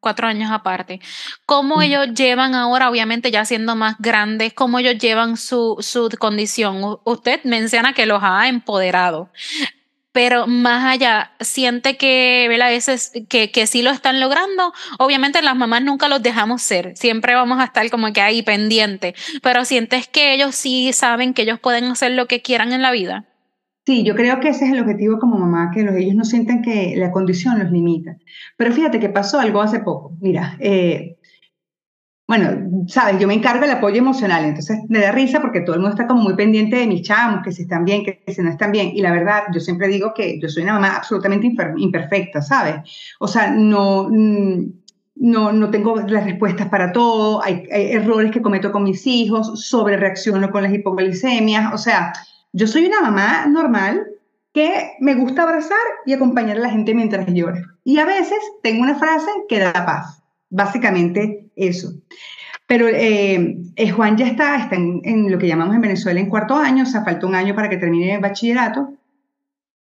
[0.07, 1.01] cuatro años aparte.
[1.47, 7.01] ¿Cómo ellos llevan ahora, obviamente ya siendo más grandes, cómo ellos llevan su, su condición?
[7.03, 9.31] usted menciona que los ha empoderado,
[10.13, 14.73] pero más allá, siente que, a veces que, que sí lo están logrando.
[15.01, 19.17] Obviamente las mamás nunca los dejamos ser, siempre vamos a estar como que ahí pendiente,
[19.43, 22.93] pero sientes que ellos sí saben que ellos pueden hacer lo que quieran en la
[22.93, 23.25] vida.
[23.87, 26.61] Sí, yo creo que ese es el objetivo como mamá, que los, ellos no sienten
[26.61, 28.17] que la condición los limita.
[28.57, 30.17] Pero fíjate que pasó algo hace poco.
[30.21, 31.17] Mira, eh,
[32.27, 35.83] bueno, sabes, yo me encargo del apoyo emocional, entonces me da risa porque todo el
[35.83, 38.51] mundo está como muy pendiente de mis chamos, que si están bien, que si no
[38.51, 38.91] están bien.
[38.93, 42.77] Y la verdad, yo siempre digo que yo soy una mamá absolutamente imperfecta, ¿sabes?
[43.21, 44.65] O sea, no, mm,
[45.15, 49.97] no, no tengo las respuestas para todo, hay, errores que cometo con mis hijos, sobre
[49.97, 52.13] reacciono con las hipoglicemias, o sea,
[52.57, 54.07] yo soy una mamá normal
[54.55, 57.63] que me gusta abrazar y acompañar a la gente mientras llora.
[57.85, 61.93] Y a veces tengo una frase que da paz, básicamente eso.
[62.67, 66.57] Pero eh, eh, Juan ya está, está en, lo que llamamos en Venezuela en cuarto
[66.57, 68.95] año, o sea, falta un año para que termine el bachillerato.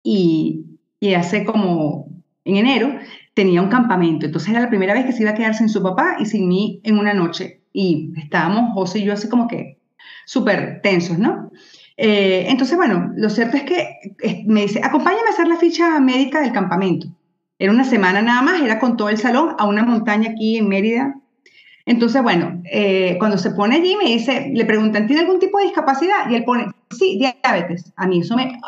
[0.02, 2.08] Y, y hace como
[2.46, 2.96] en enero
[3.34, 4.26] tenía un campamento.
[4.26, 6.48] Entonces era la primera vez que se iba a quedar sin su papá y sin
[6.48, 7.64] mí en una noche.
[7.74, 9.82] Y estábamos, José y yo, así como que
[10.26, 11.52] súper tensos, ¿no?
[12.04, 16.42] Eh, entonces, bueno, lo cierto es que me dice, acompáñame a hacer la ficha médica
[16.42, 17.08] del campamento.
[17.60, 20.68] Era una semana nada más, era con todo el salón a una montaña aquí en
[20.68, 21.22] Mérida,
[21.86, 25.66] entonces, bueno, eh, cuando se pone allí, me dice, le preguntan, ¿tiene algún tipo de
[25.66, 26.30] discapacidad?
[26.30, 27.92] Y él pone, sí, diabetes.
[27.96, 28.60] A mí eso me,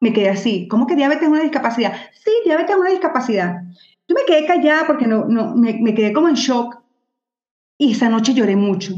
[0.00, 0.68] me quedé así.
[0.68, 1.94] ¿Cómo que diabetes es una discapacidad?
[2.12, 3.62] Sí, diabetes es una discapacidad.
[4.06, 6.80] Yo me quedé callada porque no, no, me, me quedé como en shock.
[7.78, 8.94] Y esa noche lloré mucho.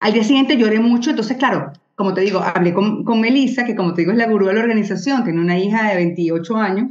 [0.00, 1.10] Al día siguiente lloré mucho.
[1.10, 4.28] Entonces, claro, como te digo, hablé con, con Melissa, que como te digo es la
[4.28, 6.90] gurú de la organización, tiene una hija de 28 años.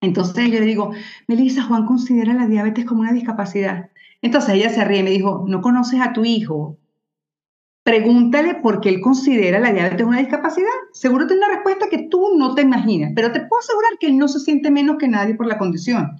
[0.00, 0.90] Entonces yo le digo,
[1.28, 3.90] Melissa, Juan considera la diabetes como una discapacidad.
[4.20, 6.76] Entonces ella se ríe y me dijo, ¿no conoces a tu hijo?
[7.84, 10.68] Pregúntale por qué él considera la diabetes una discapacidad.
[10.92, 14.18] Seguro tiene una respuesta que tú no te imaginas, pero te puedo asegurar que él
[14.18, 16.18] no se siente menos que nadie por la condición.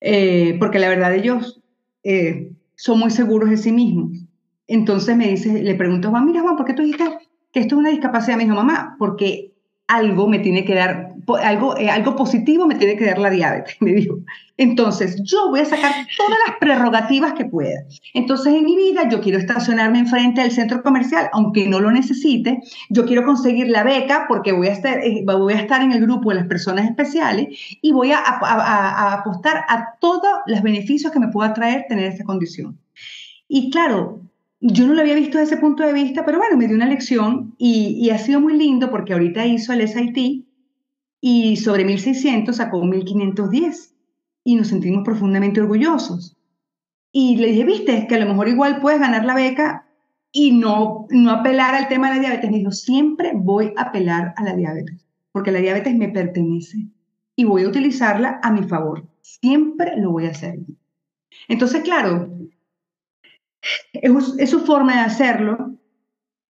[0.00, 1.60] Eh, porque la verdad ellos
[2.04, 4.27] eh, son muy seguros de sí mismos.
[4.68, 7.04] Entonces me dice, le pregunto, Juan, mira Juan, ¿por qué tú dijiste
[7.52, 8.36] que esto es una discapacidad?
[8.36, 9.54] Me dijo, mamá, porque
[9.88, 13.76] algo me tiene que dar, algo, eh, algo positivo me tiene que dar la diabetes,
[13.80, 14.18] me dijo.
[14.58, 17.80] Entonces, yo voy a sacar todas las prerrogativas que pueda.
[18.12, 22.60] Entonces, en mi vida, yo quiero estacionarme enfrente del centro comercial, aunque no lo necesite.
[22.90, 26.02] Yo quiero conseguir la beca porque voy a estar, eh, voy a estar en el
[26.02, 27.46] grupo de las personas especiales
[27.80, 32.24] y voy a, a apostar a todos los beneficios que me pueda traer tener esta
[32.24, 32.78] condición.
[33.48, 34.27] Y claro,
[34.60, 36.86] yo no lo había visto desde ese punto de vista, pero bueno, me dio una
[36.86, 40.46] lección y, ha sido muy lindo porque ahorita hizo el SIT
[41.20, 43.94] y sobre 1600 sacó 1510
[44.44, 46.36] y nos sentimos profundamente orgullosos.
[47.12, 49.86] Y le dije, viste, que a lo mejor igual puedes ganar la beca
[50.32, 52.50] y no, no apelar al tema de la diabetes.
[52.50, 56.88] Me dijo, siempre voy a apelar a la diabetes, porque la diabetes me pertenece
[57.36, 59.08] y voy a utilizarla a mi favor.
[59.20, 60.58] Siempre lo voy a hacer.
[61.48, 62.28] Entonces, claro,
[63.92, 65.74] es, su forma de hacerlo,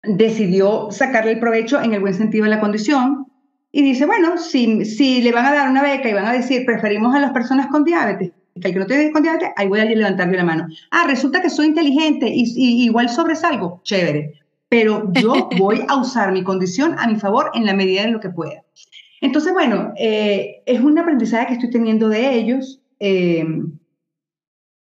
[0.03, 3.27] decidió sacarle el provecho en el buen sentido de la condición
[3.71, 6.65] y dice, bueno, si, si le van a dar una beca y van a decir,
[6.65, 9.81] preferimos a las personas con diabetes, que el que no tiene con diabetes, ahí voy
[9.81, 10.67] a levantarle la mano.
[10.91, 16.43] Ah, resulta que soy inteligente y, igual sobresalgo, chévere, pero yo voy a usar mi
[16.43, 18.65] condición a mi favor en la medida de lo que pueda.
[19.21, 22.81] Entonces, bueno, eh, es un aprendizaje que estoy teniendo de ellos.
[23.01, 23.45] Eh,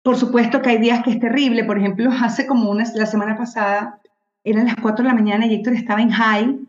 [0.08, 1.65] por supuesto que hay días que es terrible.
[1.65, 4.00] Por ejemplo, hace como una, la semana pasada,
[4.46, 6.60] eran las 4 de la mañana y Héctor estaba en high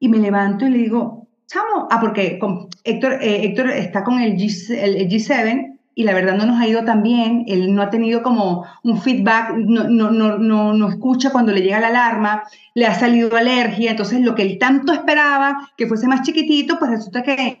[0.00, 2.40] y me levanto y le digo, chamo, ah, porque
[2.84, 6.66] Héctor, eh, Héctor está con el, G, el, G7 y la verdad no nos ha
[6.66, 10.88] ido tan bien, él no ha tenido como un feedback, no, no, no, no, no
[10.88, 14.94] escucha cuando le llega la alarma, le ha salido alergia, entonces lo que él tanto
[14.94, 17.60] esperaba, que fuese más chiquitito, pues resulta que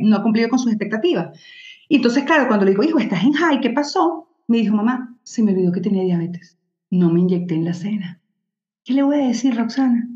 [0.00, 1.38] no ha cumplido con sus expectativas.
[1.88, 4.25] Y entonces, claro, cuando le digo, hijo, estás en high, ¿qué pasó?
[4.48, 6.56] Me dijo, mamá, se me olvidó que tenía diabetes.
[6.90, 8.20] No me inyecté en la cena.
[8.84, 10.08] ¿Qué le voy a decir, Roxana?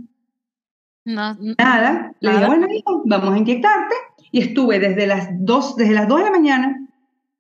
[1.05, 2.13] No, nada.
[2.21, 3.95] Le dije, bueno, hijo, vamos a inyectarte.
[4.31, 6.89] Y estuve desde las 2, desde las 2 de la mañana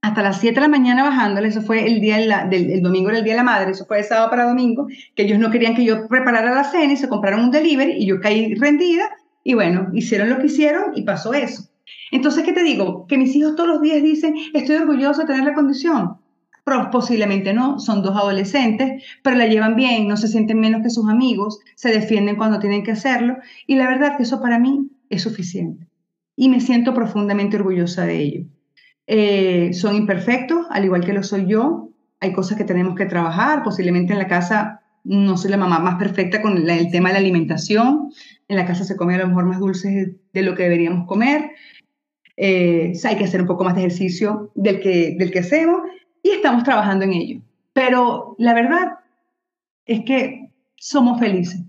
[0.02, 1.46] hasta las 7 de la mañana bajándole.
[1.46, 2.32] Eso fue el día del,
[2.70, 3.70] el domingo, era el día de la madre.
[3.70, 4.88] Eso fue de sábado para domingo.
[5.14, 8.06] Que ellos no querían que yo preparara la cena y se compraron un delivery y
[8.06, 9.08] yo caí rendida.
[9.44, 11.68] Y bueno, hicieron lo que hicieron y pasó eso.
[12.10, 13.06] Entonces, ¿qué te digo?
[13.06, 16.19] Que mis hijos todos los días dicen, estoy orgulloso de tener la condición
[16.64, 21.08] posiblemente no, son dos adolescentes, pero la llevan bien, no se sienten menos que sus
[21.08, 25.22] amigos, se defienden cuando tienen que hacerlo y la verdad que eso para mí es
[25.22, 25.86] suficiente
[26.36, 28.44] y me siento profundamente orgullosa de ello.
[29.06, 31.90] eh, son imperfectos, al igual que lo soy yo.
[32.20, 35.96] Hay cosas que tenemos que trabajar, posiblemente en la casa no soy la mamá más
[35.96, 38.10] perfecta con el tema de la alimentación.
[38.48, 41.50] En la casa se come a lo mejor más dulces de lo que deberíamos comer.
[42.36, 45.82] Eh, hay que hacer un poco más de ejercicio del que, del que hacemos
[46.22, 47.40] y estamos trabajando en ello.
[47.72, 48.98] Pero la verdad
[49.86, 51.60] es que somos felices.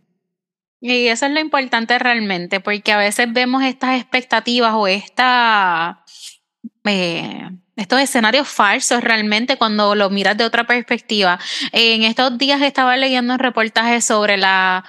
[0.80, 6.04] Y eso es lo importante realmente, porque a veces vemos estas expectativas o esta,
[6.86, 11.40] eh, estos escenarios falsos realmente cuando lo miras de otra perspectiva.
[11.72, 14.84] En estos días estaba leyendo un reportaje sobre la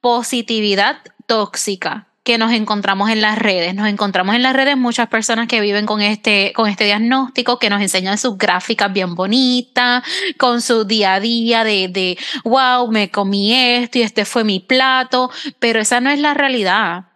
[0.00, 3.74] positividad tóxica que nos encontramos en las redes.
[3.74, 7.70] Nos encontramos en las redes muchas personas que viven con este, con este diagnóstico, que
[7.70, 10.04] nos enseñan sus gráficas bien bonitas,
[10.38, 14.60] con su día a día de, de, wow, me comí esto y este fue mi
[14.60, 17.11] plato, pero esa no es la realidad.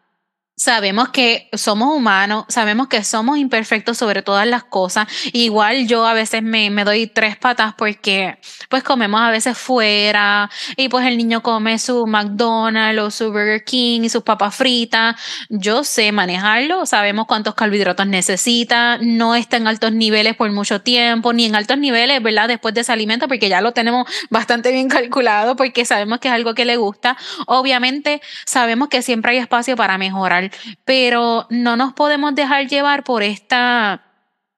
[0.59, 5.07] Sabemos que somos humanos, sabemos que somos imperfectos sobre todas las cosas.
[5.35, 8.39] Igual yo a veces me, doy tres patas porque
[8.71, 13.65] pues comemos a veces fuera y pues el niño come su McDonald's o su Burger
[13.65, 15.17] King y sus papas fritas.
[15.51, 21.35] Yo sé manejarlo, sabemos cuántos carbohidratos necesita, no está en altos niveles por mucho tiempo,
[21.35, 22.49] ni en altos niveles, ¿verdad?
[22.49, 26.35] Después de ese alimento porque ya lo tenemos bastante bien calculado porque sabemos que es
[26.35, 27.19] algo que le gusta.
[27.47, 30.46] Obviamente sabemos que siempre hay espacio para mejorar
[30.85, 34.07] pero no nos podemos dejar llevar por esta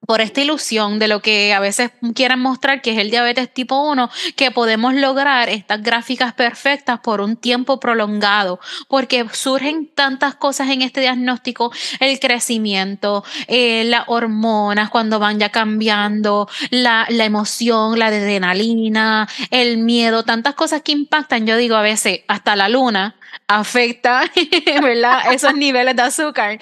[0.09, 3.79] por esta ilusión de lo que a veces quieren mostrar que es el diabetes tipo
[3.91, 10.71] 1, que podemos lograr estas gráficas perfectas por un tiempo prolongado, porque surgen tantas cosas
[10.71, 17.99] en este diagnóstico, el crecimiento, eh, las hormonas cuando van ya cambiando, la, la emoción,
[17.99, 23.18] la adrenalina, el miedo, tantas cosas que impactan, yo digo a veces hasta la luna
[23.47, 24.23] afecta,
[24.83, 25.33] ¿verdad?
[25.33, 26.59] Esos niveles de azúcar,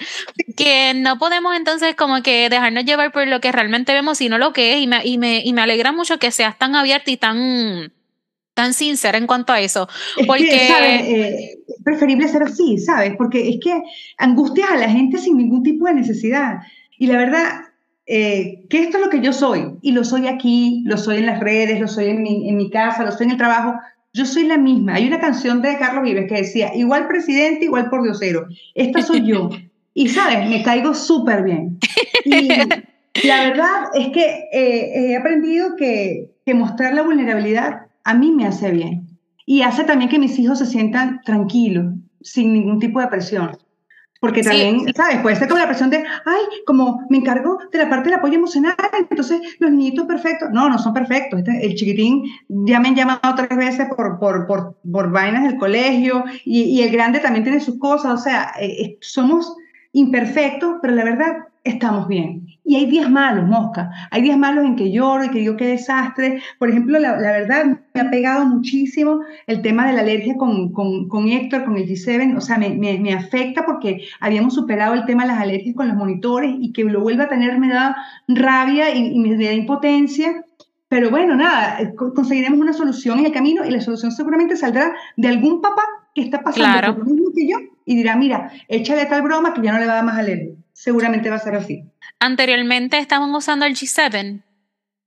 [0.55, 4.53] que no podemos entonces como que dejarnos llevar por lo que realmente vemos, sino lo
[4.53, 7.17] que es, y me, y me, y me alegra mucho que seas tan abierta y
[7.17, 7.91] tan,
[8.53, 9.87] tan sincera en cuanto a eso,
[10.25, 10.69] porque...
[10.69, 13.13] Eh, es preferible ser así, ¿sabes?
[13.17, 13.81] Porque es que
[14.17, 16.59] angustias a la gente sin ningún tipo de necesidad.
[16.97, 17.61] Y la verdad,
[18.05, 21.25] eh, que esto es lo que yo soy, y lo soy aquí, lo soy en
[21.25, 23.73] las redes, lo soy en mi, en mi casa, lo soy en el trabajo,
[24.17, 24.95] yo soy la misma.
[24.95, 28.47] Hay una canción de Carlos Vives que decía, igual presidente, igual por diosero.
[28.73, 29.49] Esta soy yo.
[29.93, 31.77] Y sabes, me caigo súper bien.
[32.25, 38.31] Y la verdad es que eh, he aprendido que, que mostrar la vulnerabilidad a mí
[38.31, 39.07] me hace bien.
[39.45, 43.51] Y hace también que mis hijos se sientan tranquilos, sin ningún tipo de presión.
[44.19, 45.19] Porque también, ¿sabes?
[45.19, 48.35] Puede ser como la presión de, ay, como me encargo de la parte del apoyo
[48.35, 48.75] emocional,
[49.09, 50.49] entonces los niñitos perfectos.
[50.51, 51.39] No, no son perfectos.
[51.39, 55.57] Este, el chiquitín ya me han llamado tres veces por, por, por, por vainas del
[55.57, 58.13] colegio y, y, el grande también tiene sus cosas.
[58.13, 59.55] O sea, eh, eh somos
[59.91, 62.46] imperfectos, pero la verdad estamos bien.
[62.67, 63.89] Y hay días malos, mosca.
[64.11, 66.41] Hay días malos en que lloro y que digo qué desastre.
[66.59, 70.73] Por ejemplo, la, la verdad me ha pegado muchísimo el tema de la alergia con,
[70.73, 72.35] con, con Héctor, con el G7.
[72.35, 75.87] O sea, me, me, me, afecta porque habíamos superado el tema de las alergias con
[75.87, 77.95] los monitores y que lo vuelva a tener me da
[78.27, 80.43] rabia y, y me da impotencia.
[80.89, 85.27] Pero bueno, nada, conseguiremos una solución en el camino y la solución seguramente saldrá de
[85.29, 86.95] algún papá que está pasando Claro.
[86.95, 89.85] por lo mismo que yo y dirá, mira, échale tal broma que ya no le
[89.85, 90.53] va a dar más alergia.
[90.87, 91.83] Seguramente va a ser así.
[92.19, 94.43] Anteriormente estaban usando el G7,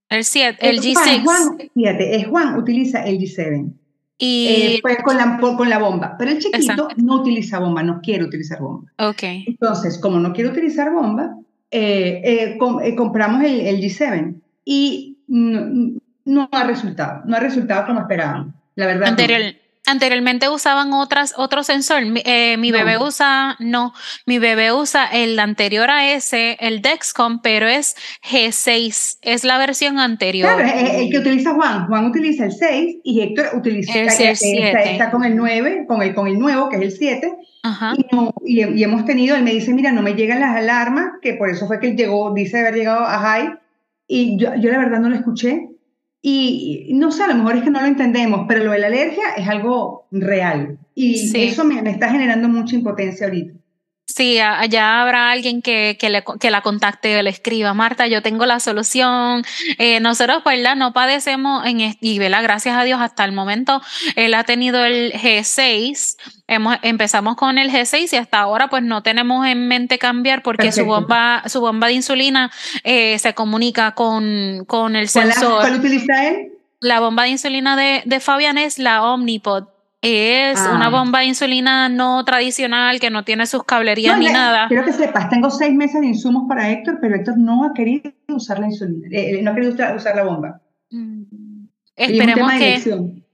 [0.09, 1.23] el 7, el Eh, G6.
[1.23, 3.73] Juan, Juan, fíjate, Juan utiliza el G7.
[4.19, 6.17] y, Eh, pues con la, con la bomba.
[6.19, 6.89] Pero el chiquito Exacto.
[6.97, 8.91] no utiliza bomba, no quiere utilizar bomba.
[8.99, 9.23] ok.
[9.47, 11.37] Entonces, como no quiere utilizar bomba,
[11.71, 17.41] eh, eh, com- eh, compramos el, el G7 y no, no ha resultado, no ha
[17.41, 18.53] resultado como esperábamos.
[18.75, 19.11] La verdad.
[19.13, 19.17] no.
[19.91, 22.05] Anterior, anteriormente usaban otras, otro sensor.
[22.07, 22.79] Mi, eh, mi No.
[22.79, 23.93] bebé usa, no,
[24.27, 27.97] mi bebé usa el anterior a ese, el Dexcom, pero es
[28.29, 30.55] G6, es la versión anterior.
[30.55, 31.87] Claro, es el que utiliza Juan.
[31.87, 34.67] Juan utiliza el 6 y Héctor utiliza El eh, eh, siete.
[34.69, 37.33] está, está con el 9, con el, con el nuevo, que es el 7.
[37.63, 37.93] Ajá.
[37.97, 41.13] Y, no- y, y hemos tenido, él me dice, mira, no me llegan las alarmas,
[41.23, 43.51] que por eso fue que él llegó, dice haber llegado a High,
[44.07, 45.69] y yo, yo la verdad no lo escuché.
[46.23, 48.89] Y, no sé, a lo mejor es que no lo entendemos, pero lo de la
[48.89, 50.79] alergia es algo real.
[50.95, 51.45] Y Sí.
[51.45, 53.55] eso me, me está generando mucha impotencia ahorita.
[54.15, 58.23] Sí, allá habrá alguien que, que, le, que la contacte o le escriba, Marta, yo
[58.23, 59.45] tengo la solución.
[59.79, 60.75] Eh, nosotros, ¿verdad?
[60.75, 62.43] No padecemos en y, ¿verdad?
[62.43, 63.81] Gracias a Dios, hasta el momento,
[64.17, 66.17] él ha tenido el G6.
[66.49, 70.73] Hemos, empezamos con el G6 y hasta ahora, pues no tenemos en mente cambiar porque
[70.73, 72.51] su bomba, su bomba de insulina
[72.83, 75.61] eh, se comunica con, con el ¿Cuál, la- sensor.
[75.61, 76.49] cuál utiliza él?
[76.81, 79.65] La bomba de insulina de, de Fabián es la Omnipod.
[80.03, 80.73] Es Ah.
[80.75, 84.67] una bomba de insulina no tradicional que no tiene sus cablerías No, ni le- nada.
[84.69, 88.11] Quiero que sepas, tengo seis meses de insumos para Héctor, pero Héctor no ha querido
[88.29, 90.61] usar la insulina, eh, no ha querido usar, la bomba.
[90.91, 91.67] Mm.
[91.97, 92.81] Esperemos que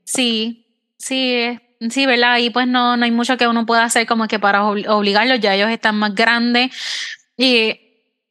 [0.05, 0.67] sí,
[0.99, 1.59] sí,
[1.89, 2.39] sí, ¿verdad?
[2.39, 5.55] Y pues no, no hay mucho que uno pueda hacer como que para obligarlos, ya
[5.55, 6.73] ellos están más grandes
[7.37, 7.79] y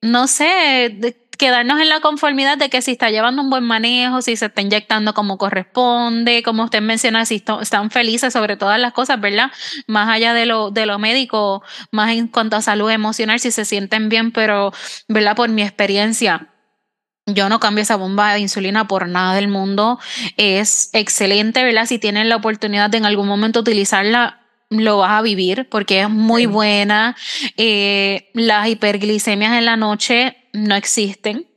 [0.01, 0.97] no sé,
[1.37, 4.61] quedarnos en la conformidad de que si está llevando un buen manejo, si se está
[4.61, 9.51] inyectando como corresponde, como usted menciona, si están felices sobre todas las cosas, ¿verdad?
[9.87, 13.65] Más allá de lo, de lo médico, más en cuanto a salud emocional, si se
[13.65, 14.71] sienten bien, pero,
[15.07, 15.35] ¿verdad?
[15.35, 16.49] Por mi experiencia.
[17.27, 19.99] Yo no cambio esa bomba de insulina por nada del mundo.
[20.37, 21.87] Es excelente, ¿verdad?
[21.87, 26.09] Si tienen la oportunidad de en algún momento utilizarla, lo vas a vivir porque es
[26.09, 27.15] muy buena.
[27.57, 31.47] Eh, las hiperglicemias en la noche no existen.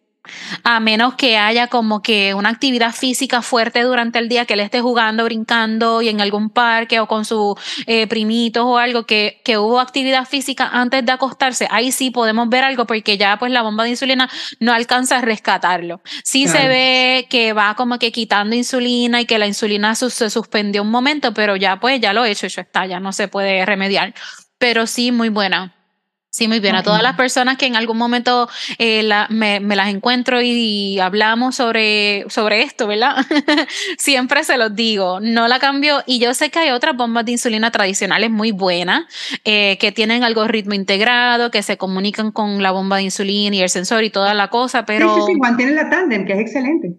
[0.64, 4.60] A menos que haya como que una actividad física fuerte durante el día, que él
[4.60, 7.54] esté jugando, brincando y en algún parque o con sus
[7.86, 12.48] eh, primitos o algo, que, que hubo actividad física antes de acostarse, ahí sí podemos
[12.48, 14.28] ver algo porque ya pues la bomba de insulina
[14.60, 16.00] no alcanza a rescatarlo.
[16.24, 20.82] Sí se ve que va como que quitando insulina y que la insulina se suspendió
[20.82, 23.64] un momento, pero ya pues ya lo he hecho, eso está, ya no se puede
[23.66, 24.14] remediar.
[24.58, 25.77] Pero sí, muy buena.
[26.30, 26.74] Sí, muy bien.
[26.74, 28.48] A todas las personas que en algún momento
[28.78, 33.16] eh, me, las encuentro y, hablamos sobre, sobre esto, ¿verdad?
[33.98, 36.02] Siempre se los digo, no la cambio.
[36.06, 39.04] Y yo sé que hay otras bombas de insulina tradicionales muy buenas,
[39.44, 43.70] eh, que tienen algoritmo integrado, que se comunican con la bomba de insulina y el
[43.70, 45.14] sensor y toda la cosa, pero...
[45.26, 46.92] Sí, sí, sí, la tandem, que es excelente.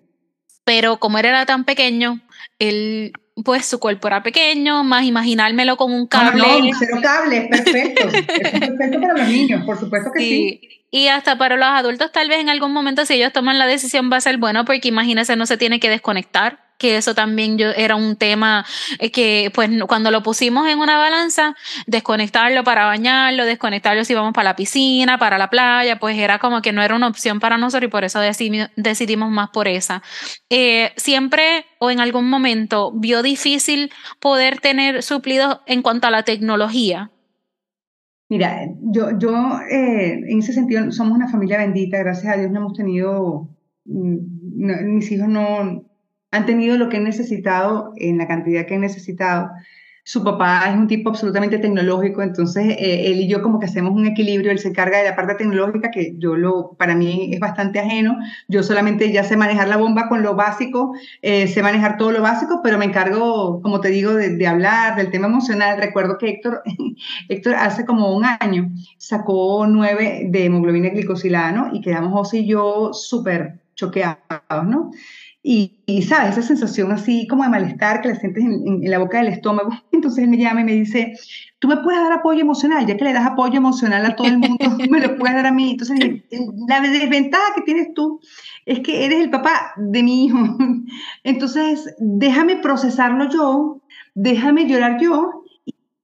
[0.63, 2.19] Pero como él era tan pequeño,
[2.57, 3.13] él
[3.43, 6.41] pues su cuerpo era pequeño, más imaginármelo con un cable.
[6.41, 8.07] No, no, cero cable, perfecto.
[8.09, 10.61] es perfecto para los niños, por supuesto que sí.
[10.91, 14.09] Y hasta para los adultos, tal vez en algún momento, si ellos toman la decisión,
[14.11, 17.69] va a ser bueno, porque imagínense, no se tiene que desconectar que eso también yo,
[17.69, 18.65] era un tema
[18.97, 21.55] eh, que pues cuando lo pusimos en una balanza,
[21.85, 26.61] desconectarlo para bañarlo, desconectarlo si vamos para la piscina, para la playa, pues era como
[26.61, 30.01] que no era una opción para nosotros y por eso decidimos más por esa.
[30.49, 36.23] Eh, siempre o en algún momento vio difícil poder tener suplidos en cuanto a la
[36.23, 37.11] tecnología.
[38.29, 42.59] Mira, yo, yo eh, en ese sentido somos una familia bendita, gracias a Dios no
[42.59, 43.49] hemos tenido,
[43.85, 45.88] mm, mis hijos no,
[46.31, 49.49] han tenido lo que han necesitado en la cantidad que han necesitado.
[50.03, 53.91] Su papá es un tipo absolutamente tecnológico, entonces eh, él y yo como que hacemos
[53.93, 57.39] un equilibrio, él se encarga de la parte tecnológica que yo lo, para mí es
[57.39, 58.17] bastante ajeno,
[58.47, 62.23] yo solamente ya sé manejar la bomba con lo básico, eh, sé manejar todo lo
[62.23, 65.77] básico, pero me encargo, como te digo, de, hablar del tema emocional.
[65.79, 66.63] Recuerdo que Héctor,
[67.29, 71.69] Héctor hace como un año sacó nueve de hemoglobina glicosilada, ¿no?
[71.71, 74.91] Y quedamos José y yo súper choqueados, ¿no?
[75.41, 76.31] Y, ¿sabes?
[76.31, 79.69] Esa sensación así como de malestar que la sientes en, la boca del estómago.
[79.91, 81.13] Entonces él me llama y me dice,
[81.59, 84.37] tú me puedes dar apoyo emocional, ya que le das apoyo emocional a todo el
[84.37, 84.57] mundo,
[84.89, 85.71] me lo puedes dar a mí.
[85.71, 85.97] Entonces,
[86.67, 88.19] la desventaja que tienes tú
[88.65, 90.37] es que eres el papá de mi hijo.
[91.23, 93.81] Entonces, déjame procesarlo yo,
[94.15, 95.38] déjame llorar yo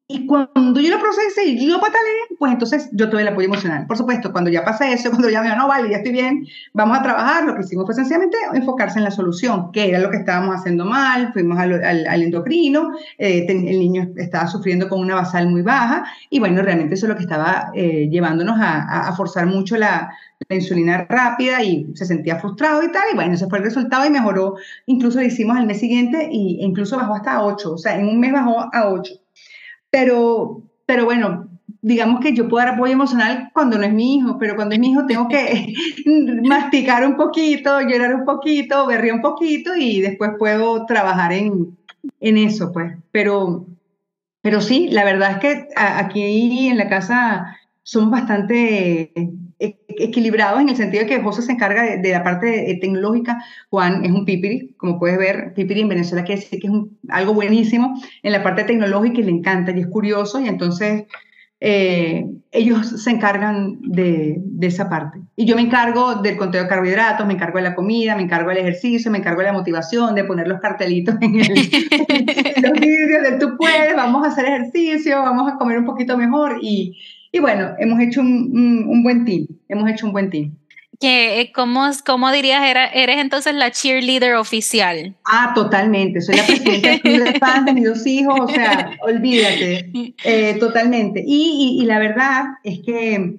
[0.07, 3.87] y cuando yo lo procese y yo pataleé, pues entonces yo tuve el apoyo emocional.
[3.87, 6.99] Por supuesto, cuando ya pasa eso, cuando ya me no, vale, ya estoy bien, vamos
[6.99, 10.17] a trabajar, lo que hicimos fue sencillamente enfocarse en la solución, que era lo que
[10.17, 15.49] estábamos haciendo mal, fuimos al, al, endocrino, eh, el niño estaba sufriendo con una basal
[15.49, 19.47] muy baja, y bueno, realmente eso es lo que estaba eh, llevándonos a, a, forzar
[19.47, 20.11] mucho la,
[20.47, 24.05] la insulina rápida y se sentía frustrado y tal, y bueno, ese fue el resultado
[24.05, 27.77] y mejoró, incluso lo hicimos al mes siguiente y, e incluso bajó hasta 8, o
[27.79, 29.24] sea, en un mes bajó a 8.
[29.95, 31.47] Pero, pero bueno,
[31.81, 34.81] digamos que yo puedo dar apoyo emocional cuando no es mi hijo, pero cuando es
[34.81, 35.73] mi hijo tengo que
[36.43, 41.77] masticar un poquito, llorar un poquito, berrear un poquito y después puedo trabajar en,
[42.19, 42.93] en eso, pues.
[43.13, 43.67] Pero,
[44.41, 49.13] pero sí, la verdad es que aquí en la casa somos bastante
[49.59, 54.11] equilibrados en el sentido de que José se encarga de, la parte tecnológica, Juan es
[54.11, 56.73] un pipiri, como puedes ver, pipiri en Venezuela quiere decir que es
[57.09, 61.05] algo buenísimo en la parte tecnológica y le encanta y es curioso y entonces
[61.61, 65.19] eh, ellos se encargan de, esa parte.
[65.35, 68.49] Y yo me encargo del conteo de carbohidratos, me encargo de la comida, me encargo
[68.49, 73.23] del ejercicio, me encargo de la motivación, de poner los cartelitos en, el, los vídeos
[73.23, 76.97] de tú puedes, vamos a hacer ejercicio, vamos a comer un poquito mejor y,
[77.35, 80.55] y bueno, hemos hecho un, buen team, hemos hecho un buen team.
[81.01, 85.17] Eh, ¿Cómo, cómo dirías, era, eres entonces la cheerleader oficial?
[85.25, 90.55] Ah, totalmente, soy la presidenta de fan de mis dos hijos, o sea, olvídate, eh,
[90.61, 91.25] totalmente.
[91.27, 93.35] Y, y, la verdad es que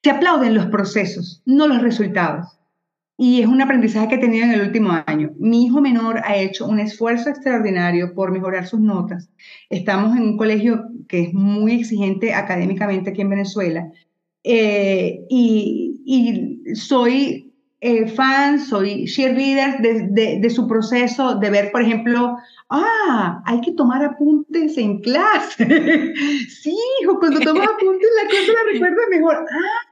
[0.00, 2.46] se aplauden los procesos, no los resultados.
[3.18, 5.32] Y es un aprendizaje que he tenido en el último año.
[5.38, 9.30] Mi hijo menor ha hecho un esfuerzo extraordinario por mejorar sus notas.
[9.70, 13.90] Estamos en un colegio que es muy exigente académicamente aquí en Venezuela.
[14.44, 22.36] Eh, y, soy eh, fan, soy cheerleader de, de, su proceso, de ver, por ejemplo,
[22.68, 25.64] ah, hay que tomar apuntes en clase.
[26.48, 29.36] sí, hijo, cuando tomas apuntes la cosa la recuerda mejor.
[29.50, 29.85] Ah,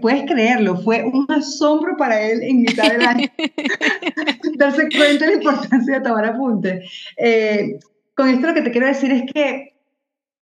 [0.00, 3.28] puedes creerlo, fue un asombro para él en mitad del año
[4.56, 6.90] darse cuenta de la importancia de tomar apuntes.
[7.16, 7.78] Eh,
[8.14, 9.76] con esto lo que te quiero decir es que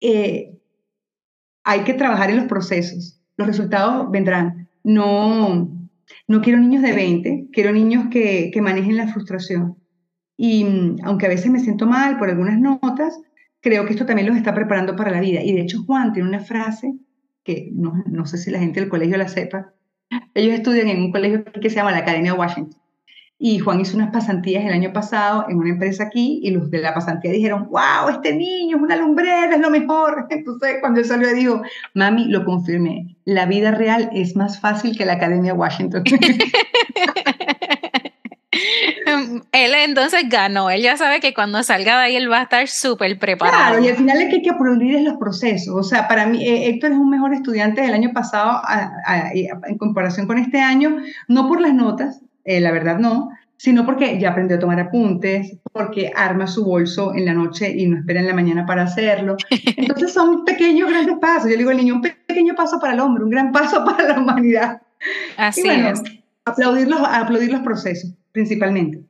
[0.00, 0.58] eh,
[1.64, 3.20] hay que trabajar en los procesos.
[3.36, 4.68] Los resultados vendrán.
[4.82, 5.70] No,
[6.26, 9.76] no quiero niños de 20, quiero niños que, manejen la frustración.
[10.36, 13.20] Y mm, aunque a veces me siento mal por algunas notas,
[13.60, 15.42] creo que esto también los está preparando para la vida.
[15.42, 16.94] Y de hecho Juan tiene una frase
[17.44, 19.72] que no, no sé si la gente del colegio la sepa.
[20.34, 22.80] Ellos estudian en un colegio que se llama la Academia Washington.
[23.42, 26.78] Y Juan hizo unas pasantías el año pasado en una empresa aquí y los de
[26.78, 30.26] la pasantía dijeron, wow, este niño es una lumbrera, es lo mejor.
[30.30, 31.62] Entonces cuando él salió dijo,
[31.94, 36.04] mami, lo confirmé, la vida real es más fácil que la Academia Washington.
[39.52, 42.68] él entonces ganó, él ya sabe que cuando salga de ahí él va a estar
[42.68, 43.56] súper preparado.
[43.56, 45.74] Claro, y al final es que hay que aplaudir los procesos.
[45.74, 48.62] O sea, para mí, eh, Héctor es un mejor estudiante del año pasado
[49.66, 50.98] en comparación con este año,
[51.28, 55.54] no por las notas, eh, la verdad no, sino porque ya aprendió a tomar apuntes,
[55.72, 59.36] porque arma su bolso en la noche y no espera en la mañana para hacerlo.
[59.50, 61.50] Entonces son pequeños, grandes pasos.
[61.50, 64.18] Yo digo al niño, un pequeño paso para el hombre, un gran paso para la
[64.18, 64.80] humanidad.
[65.36, 66.02] Así es.
[66.46, 69.02] Aplaudir los, aplaudir los procesos, principalmente.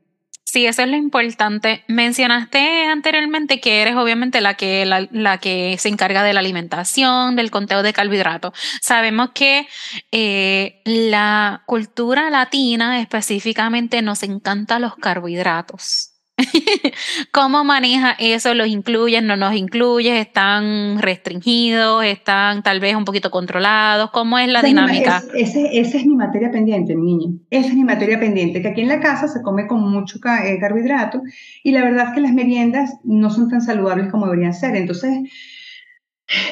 [0.50, 1.84] Sí, eso es lo importante.
[1.86, 7.52] Mencionaste anteriormente que eres obviamente la que, la, que se encarga de la alimentación, del
[7.52, 8.52] conteo de carbohidratos.
[8.82, 9.68] Sabemos que
[10.10, 16.09] eh, la cultura latina específicamente nos encanta los carbohidratos.
[17.32, 18.54] ¿Cómo maneja eso?
[18.54, 19.22] ¿Los incluyes?
[19.22, 20.14] ¿No los incluyes?
[20.18, 22.04] ¿Están restringidos?
[22.04, 24.10] ¿Están tal vez un poquito controlados?
[24.10, 25.22] ¿Cómo es la dinámica?
[25.34, 27.38] esa es mi materia pendiente, mi niña.
[27.50, 30.58] Esa es mi materia pendiente, que aquí en la casa se come con mucho eh,
[30.58, 31.22] carbohidrato
[31.62, 34.76] y la verdad es que las meriendas no son tan saludables como deberían ser.
[34.76, 35.18] Entonces,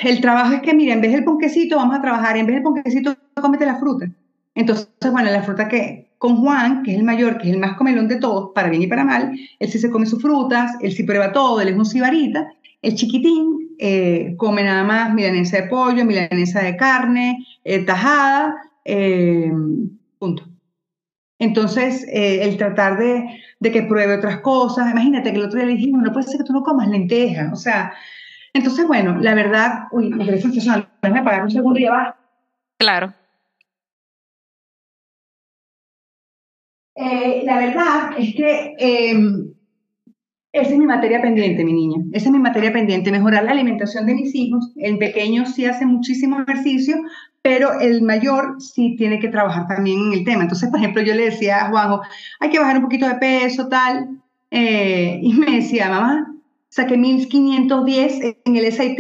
[0.03, 2.63] el trabajo es que, mira, en vez del ponquecito vamos a trabajar, en vez del
[2.63, 4.07] ponquecito, cómete la fruta.
[4.55, 7.77] Entonces, bueno, la fruta que, con Juan, que es el mayor, que es el más
[7.77, 10.93] comelón de todos, para bien y para mal, él sí se come sus frutas, él
[10.93, 12.53] sí prueba todo, él es un cibarita.
[12.83, 18.55] El chiquitín eh, come nada más milanesa de pollo, milanesa de carne, eh, tajada,
[18.85, 19.53] eh,
[20.19, 20.45] punto.
[21.41, 26.03] Entonces, el tratar de, que pruebe otras cosas, imagínate que el otro día le dijimos,
[26.03, 27.93] no puede ser que tú no comas lentejas, o sea,
[28.53, 32.17] entonces, bueno, la verdad, uy, me parece sensacional, déjame pagar un segundo y ya.
[32.77, 33.15] Claro.
[37.01, 39.53] Eh, la verdad es que em,
[40.53, 42.03] esa es mi materia pendiente, mi niña.
[42.13, 44.73] Esa es mi materia pendiente, mejorar la alimentación de mis hijos.
[44.77, 46.97] El pequeño sí hace muchísimo ejercicio,
[47.41, 50.43] pero el mayor sí tiene que trabajar también en el tema.
[50.43, 52.01] Entonces, por ejemplo, yo le decía a Juanjo,
[52.41, 54.21] hay que bajar un poquito de peso, tal.
[54.51, 56.35] Eh, y me decía, mamá,
[56.69, 58.99] saqué 1510 en el SAT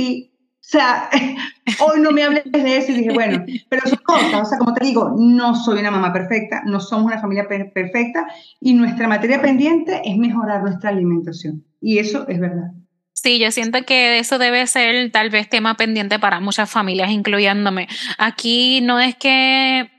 [0.68, 1.08] o sea,
[1.80, 4.74] hoy no me hables de eso y dije, bueno, pero son cosas, o sea, como
[4.74, 8.26] te digo, no soy una mamá perfecta, no somos una familia perfecta
[8.60, 11.64] y nuestra materia pendiente es mejorar nuestra alimentación.
[11.80, 12.72] Y eso es verdad.
[13.14, 17.88] Sí, yo siento que eso debe ser tal vez tema pendiente para muchas familias, incluyéndome.
[18.18, 19.90] Aquí no es que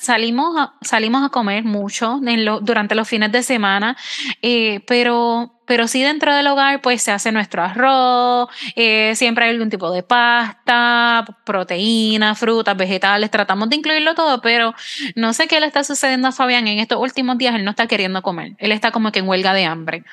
[0.00, 2.20] salimos, a, salimos a comer mucho
[2.62, 3.96] durante los fines de semana,
[4.42, 9.50] eh, pero pero sí dentro del hogar pues se hace nuestro arroz, eh, siempre hay
[9.50, 14.74] algún tipo de pasta, proteínas, frutas, vegetales, tratamos de incluirlo todo, pero
[15.14, 17.86] no sé qué le está sucediendo a Fabián en estos últimos días, él no está
[17.86, 20.04] queriendo comer, él está como que en huelga de hambre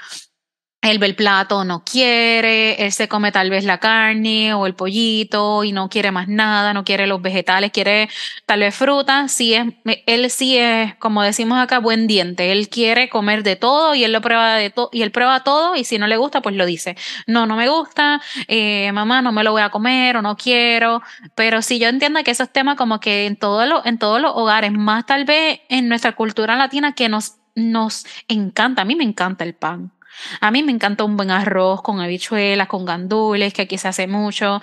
[0.83, 4.75] él ve el plato, no quiere, él se come tal vez la carne o el
[4.75, 8.09] pollito y no quiere más nada, no quiere los vegetales, quiere
[8.45, 9.65] tal vez fruta, sí es,
[10.05, 14.11] él sí es, como decimos acá, buen diente, él quiere comer de todo y él
[14.11, 16.65] lo prueba de todo y él prueba todo y si no le gusta, pues lo
[16.65, 20.35] dice, no, no me gusta, eh, mamá, no me lo voy a comer o no
[20.35, 21.01] quiero,
[21.33, 24.73] pero sí yo entiendo que esos temas como que en, todo en todos los hogares,
[24.73, 29.45] más tal vez en nuestra cultura latina que nos, nos encanta, a mí me encanta
[29.45, 29.93] el pan.
[30.41, 34.07] A mí me encanta un buen arroz con habichuelas, con gandules, que aquí se hace
[34.07, 34.61] mucho.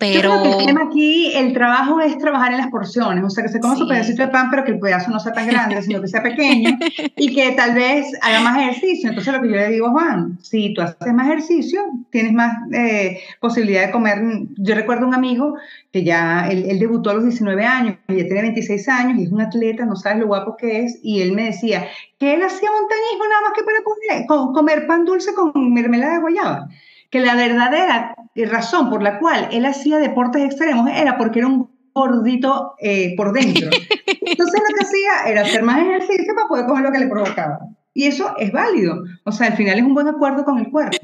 [0.00, 0.42] Pero...
[0.44, 3.76] el tema aquí, el trabajo es trabajar en las porciones, o sea, que se coma
[3.76, 6.24] su pedacito de pan, pero que el pedazo no sea tan grande, sino que sea
[6.24, 6.76] pequeño
[7.16, 9.08] y que tal vez haga más ejercicio.
[9.08, 13.20] Entonces, lo que yo le digo Juan, si tú haces más ejercicio, tienes más eh,
[13.40, 14.18] posibilidad de comer.
[14.56, 15.54] Yo recuerdo un amigo
[15.92, 19.30] que ya, él, debutó a los 19 años, y ya tiene 26 años y es
[19.30, 21.86] un atleta, no sabes lo guapo que es, y él me decía
[22.18, 26.20] que él hacía montañismo nada más que para comer, comer pan dulce con mermelada de
[26.20, 26.68] guayaba
[27.10, 31.70] que la verdadera razón por la cual él hacía deportes extremos era porque era un
[31.94, 33.70] gordito eh, por dentro.
[34.06, 37.58] Entonces lo que hacía era hacer más ejercicio para poder comer lo que le provocaba.
[37.94, 39.02] Y eso es válido.
[39.24, 40.98] O sea, al final es un buen acuerdo con el cuerpo.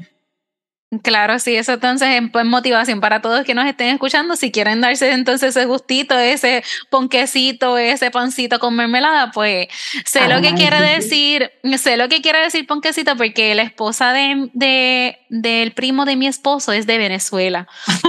[1.01, 4.35] Claro, sí, eso entonces es pues, motivación para todos que nos estén escuchando.
[4.35, 9.67] Si quieren darse entonces ese gustito, ese ponquecito, ese pancito con mermelada, pues
[10.05, 14.49] sé lo que quiere decir, sé lo que quiere decir ponquecito, porque la esposa de,
[14.53, 17.67] de, del primo de mi esposo es de Venezuela.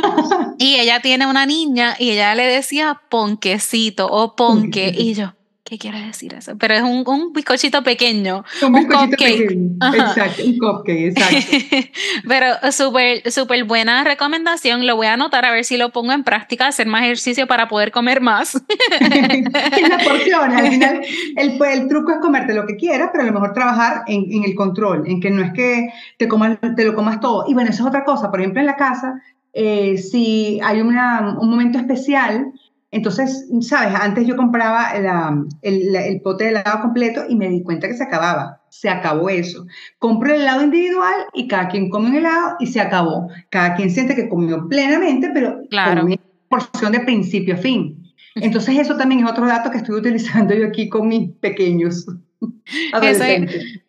[0.58, 4.92] y ella tiene una niña y ella le decía ponquecito o ponque.
[4.96, 5.34] Y yo,
[5.64, 6.58] ¿Qué quiere decir eso?
[6.58, 8.44] Pero es un, un bizcochito pequeño.
[8.60, 9.50] Un, un cupcake.
[9.94, 11.56] Exacto, un cupcake, exacto.
[12.28, 14.86] Pero súper, súper buena recomendación.
[14.86, 17.66] Lo voy a anotar a ver si lo pongo en práctica, hacer más ejercicio para
[17.66, 18.56] poder comer más.
[19.00, 20.52] es la porción.
[20.52, 21.00] Al final,
[21.36, 24.44] el, el, truco es comerte lo que quieras, pero a lo mejor trabajar en, en
[24.44, 25.88] el control, en que no es que
[26.18, 27.46] te, comas, te lo comas todo.
[27.48, 28.30] Y bueno, esa es otra cosa.
[28.30, 29.14] Por ejemplo, en la casa,
[29.54, 32.52] eh, si hay una, un momento especial,
[32.94, 33.92] entonces, ¿sabes?
[33.92, 38.04] Antes yo compraba el, el, pote de helado completo y me di cuenta que se
[38.04, 38.62] acababa.
[38.68, 39.66] Se acabó eso.
[39.98, 43.28] Compro el helado individual y cada quien come un helado y se acabó.
[43.50, 46.04] Cada quien siente que comió plenamente, pero claro.
[46.04, 46.16] una
[46.48, 48.00] porción de principio a fin.
[48.36, 52.06] Entonces, eso también es otro dato que estoy utilizando yo aquí con mis pequeños.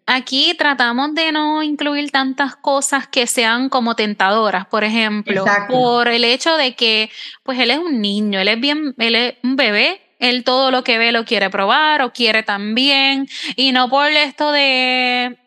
[0.07, 6.23] Aquí tratamos de no incluir tantas cosas que sean como tentadoras, por ejemplo, por el
[6.23, 7.09] hecho de que,
[7.41, 10.83] pues él es un niño, él es bien, él es un bebé, él todo lo
[10.83, 15.39] que ve lo quiere probar o quiere también, y no por esto de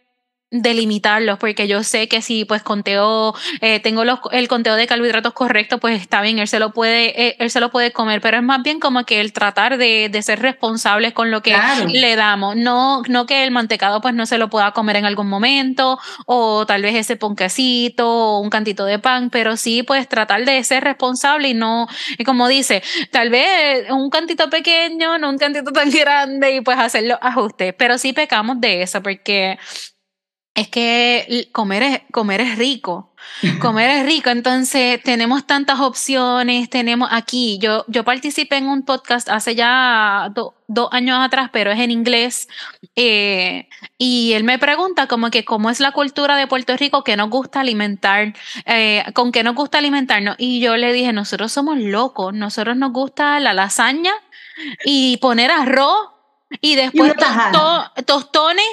[0.50, 5.34] delimitarlos porque yo sé que si pues conteo eh, tengo los, el conteo de carbohidratos
[5.34, 8.38] correcto pues está bien él se lo puede eh, él se lo puede comer pero
[8.38, 11.54] es más bien como que el tratar de, de ser responsables con lo que
[11.88, 15.28] le damos no no que el mantecado pues no se lo pueda comer en algún
[15.28, 20.46] momento o tal vez ese ponquecito o un cantito de pan pero sí pues tratar
[20.46, 25.36] de ser responsable y no y como dice tal vez un cantito pequeño no un
[25.36, 29.58] cantito tan grande y pues hacer los ajustes pero sí pecamos de eso porque
[30.58, 33.08] es que comer es, comer es rico.
[33.60, 39.28] Comer es rico, entonces tenemos tantas opciones, tenemos aquí, yo, yo participé en un podcast
[39.28, 42.48] hace ya dos años atrás, pero es en inglés,
[42.96, 47.16] eh, y él me pregunta como que cómo es la cultura de Puerto Rico, que
[47.16, 48.34] nos gusta alimentar,
[48.66, 52.92] eh, con qué nos gusta alimentarnos, y yo le dije, nosotros somos locos, nosotros nos
[52.92, 54.12] gusta la lasaña
[54.84, 56.17] y poner arroz
[56.60, 57.12] y después
[58.06, 58.66] tostones.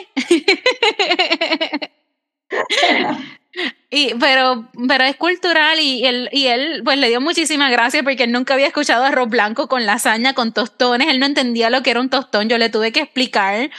[3.89, 8.23] y, pero, pero es cultural y él, y él pues le dio muchísimas gracias porque
[8.23, 11.91] él nunca había escuchado arroz blanco con lasaña, con tostones, él no entendía lo que
[11.91, 13.69] era un tostón, yo le tuve que explicar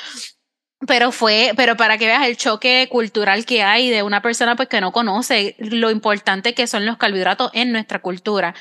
[0.86, 4.68] pero fue, pero para que veas el choque cultural que hay de una persona pues
[4.68, 8.55] que no conoce lo importante que son los carbohidratos en nuestra cultura.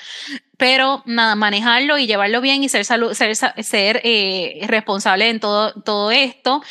[0.57, 5.73] Pero nada, manejarlo y llevarlo bien y ser, salud, ser, ser eh, responsable en todo,
[5.81, 6.61] todo esto.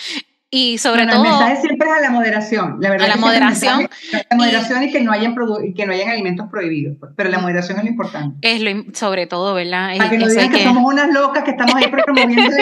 [0.56, 1.16] Y sobre todo.
[1.16, 2.76] El mensaje siempre es a la moderación.
[2.78, 3.90] La verdad a la moderación.
[4.30, 5.34] La moderación y, que, no hayan
[5.74, 6.96] que no hayan alimentos prohibidos.
[7.00, 8.36] Pues, pero la moderación es lo importante.
[8.40, 9.96] Es lo, sobre todo, ¿verdad?
[9.96, 12.44] Para que no digan que, somos unas locas que estamos ahí promoviendo.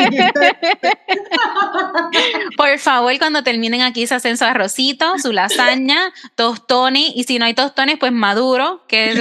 [2.57, 7.13] Por favor, cuando terminen aquí, se hacen su arrocito, su lasaña, tostones.
[7.15, 9.19] Y si no hay tostones, pues maduro, que es,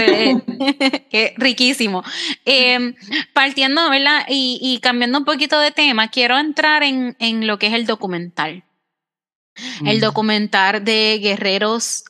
[1.11, 2.05] eh, riquísimo.
[2.45, 2.95] Em,
[3.33, 4.23] partiendo, ¿verdad?
[4.29, 7.85] Y, y, cambiando un poquito de tema, quiero entrar en, en lo que es el
[7.85, 8.60] documental
[9.85, 12.05] el documental de Guerreros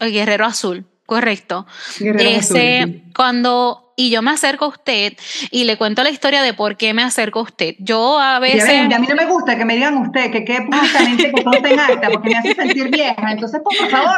[0.00, 1.66] Guerrero Azul, correcto.
[1.98, 5.12] Ese, cuando y yo me acerco a usted
[5.50, 7.74] y le cuento la historia de por qué me acerco a usted.
[7.80, 8.90] Yo a veces.
[8.90, 11.78] a mí no me gusta que me digan usted, que quede públicamente que todo en
[11.78, 13.30] acta, porque me hace sentir vieja.
[13.30, 14.16] Entonces, por favor,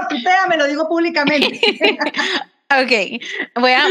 [0.48, 1.60] me lo digo públicamente.
[2.70, 3.82] ok, voy a,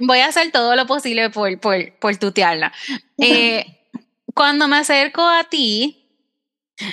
[0.00, 2.72] voy, a hacer todo lo posible por, por, por tutearla.
[3.18, 3.64] Eh,
[4.34, 5.95] cuando me acerco a ti,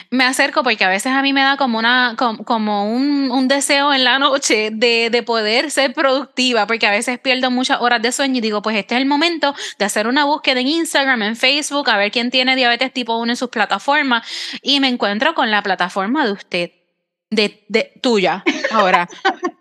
[0.09, 3.93] me acerco porque a veces a mí me da como, una, como, un, un, deseo
[3.93, 8.11] en la noche de, de, poder ser productiva, porque a veces pierdo muchas horas de
[8.11, 11.35] sueño y digo, pues este es el momento de hacer una búsqueda en Instagram, en
[11.35, 14.25] Facebook, a ver quién tiene diabetes tipo 1 en sus plataformas
[14.61, 16.71] y me encuentro con la plataforma de usted
[17.29, 19.07] de, de tuya ahora.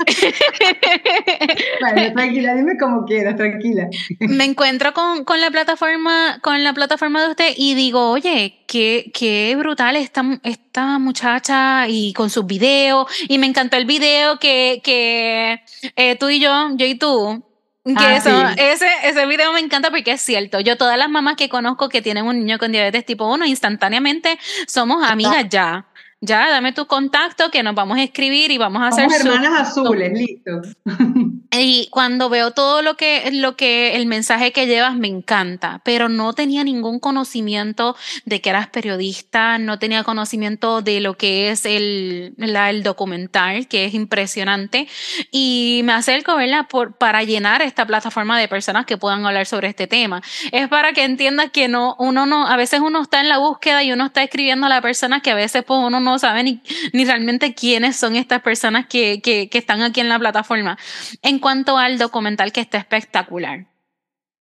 [1.81, 3.89] Bueno, tranquila, dime como quieras, tranquila.
[4.21, 9.11] Me encuentro con, con, la plataforma, con la plataforma de usted y digo, oye, qué,
[9.15, 13.07] qué brutal esta, esta muchacha y con sus videos.
[13.29, 15.61] Y me encantó el video que, que
[15.97, 17.45] eh, tú y yo, yo y tú,
[17.85, 20.61] que ah, eso, ese, ese video me encanta porque es cierto.
[20.61, 24.39] Yo, todas las mamás que conozco que tienen un niño con diabetes tipo 1, instantáneamente
[24.69, 25.87] somos amigas ya.
[26.25, 29.09] Ya, dame tu contacto que nos vamos a escribir y vamos a hacer.
[29.13, 30.63] hermanas azules, listo.
[31.55, 36.09] Y cuando veo todo lo que, lo que el mensaje que llevas me encanta, pero
[36.09, 37.95] no tenía ningún conocimiento
[38.25, 43.85] de que eras periodista, no tenía conocimiento de lo que es el, el documental, que
[43.85, 44.89] es impresionante.
[45.31, 46.69] Y me acerco, ¿verdad?
[46.71, 50.23] Por, para llenar esta plataforma de personas que puedan hablar sobre este tema.
[50.53, 53.83] Es para que entiendas que no, uno no, a veces uno está en la búsqueda
[53.83, 56.63] y uno está escribiendo a la persona que a veces pues uno no sabe ni,
[56.95, 60.79] ni realmente quiénes son estas personas que, que, que están aquí en la plataforma.
[61.21, 63.67] En cuanto al documental que está espectacular.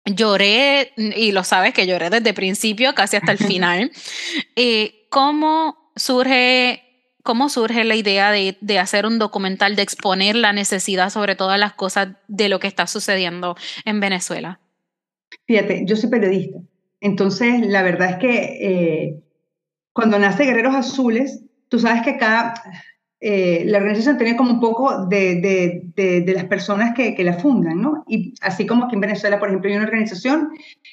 [0.06, 3.92] Lloré, y lo sabes que lloré desde el principio casi hasta el final.
[4.56, 6.88] Eh, ¿Cómo surge
[7.24, 11.60] ¿Cómo surge la idea de, de, hacer un documental, de exponer la necesidad sobre todas
[11.60, 14.60] las cosas de lo que está sucediendo en Venezuela?
[15.46, 16.58] Fíjate, yo soy periodista.
[17.00, 19.24] Entonces, la verdad es que eh,
[19.94, 22.56] cuando nace Guerreros Azules, tú sabes que cada,
[23.24, 25.84] eh, la organización tiene como un poco de,
[26.26, 28.04] las personas que, la fundan, ¿no?
[28.08, 30.50] Y así como aquí en Venezuela, por ejemplo, hay una organización,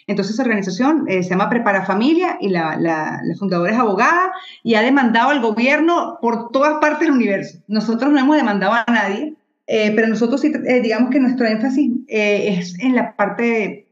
[0.07, 4.75] entonces esa organización eh, se llama Prepara Familia y la, la, fundadora es abogada y
[4.75, 7.61] ha demandado al gobierno por todas partes del universo.
[7.67, 9.35] Nosotros no hemos demandado a nadie,
[9.67, 10.53] eh, pero nosotros sí,
[10.83, 13.89] digamos que nuestro énfasis es en la parte,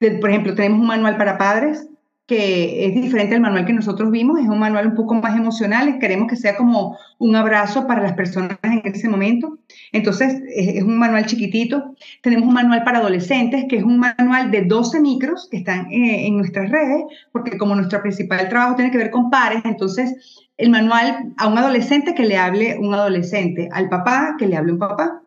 [0.00, 1.88] de, por ejemplo, tenemos un manual para padres,
[2.28, 5.98] que es diferente al manual que nosotros vimos, es un manual un poco más emocional,
[5.98, 9.58] queremos que sea como un abrazo para las personas en ese momento.
[9.92, 11.96] Entonces, es, un manual chiquitito.
[12.20, 16.26] Tenemos un manual para adolescentes, que es un manual de 12 micros que están eh,
[16.26, 20.68] en nuestras redes, porque como nuestro principal trabajo tiene que ver con pares, entonces el
[20.68, 24.78] manual a un adolescente que le hable un adolescente, al papá que le hable un
[24.78, 25.22] papá.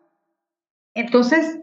[0.94, 1.61] Entonces,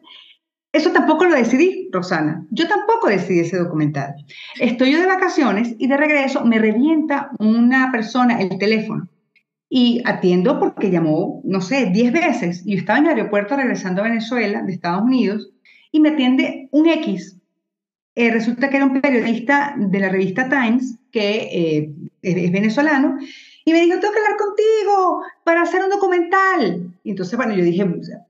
[0.71, 2.45] eso tampoco lo decidí, Rosana.
[2.51, 4.13] Yo tampoco decidí ese documental.
[4.59, 9.09] Estoy yo de vacaciones y de regreso me revienta una persona el teléfono
[9.69, 12.63] y atiendo porque llamó, no sé, 10 veces.
[12.65, 15.51] Y yo estaba en el aeropuerto regresando a Venezuela, de Estados Unidos,
[15.91, 17.37] y me atiende un X.
[18.15, 23.17] Eh, resulta que era un periodista de la revista Times, que eh, es venezolano,
[23.69, 26.91] y me dijo, tengo que hablar contigo para hacer un documental.
[27.03, 27.83] Y entonces, bueno, yo dije,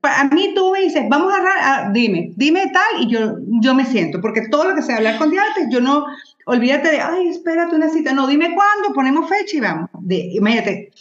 [0.03, 4.19] a mí tú me dices, vamos a, dime, dime tal, y yo, yo me siento,
[4.19, 6.05] porque todo lo que sea hablar con diabetes, yo no,
[6.45, 9.89] olvídate de, ay, espérate una cita, no, dime cuándo, ponemos fecha y vamos.
[10.01, 10.91] De, imagínate,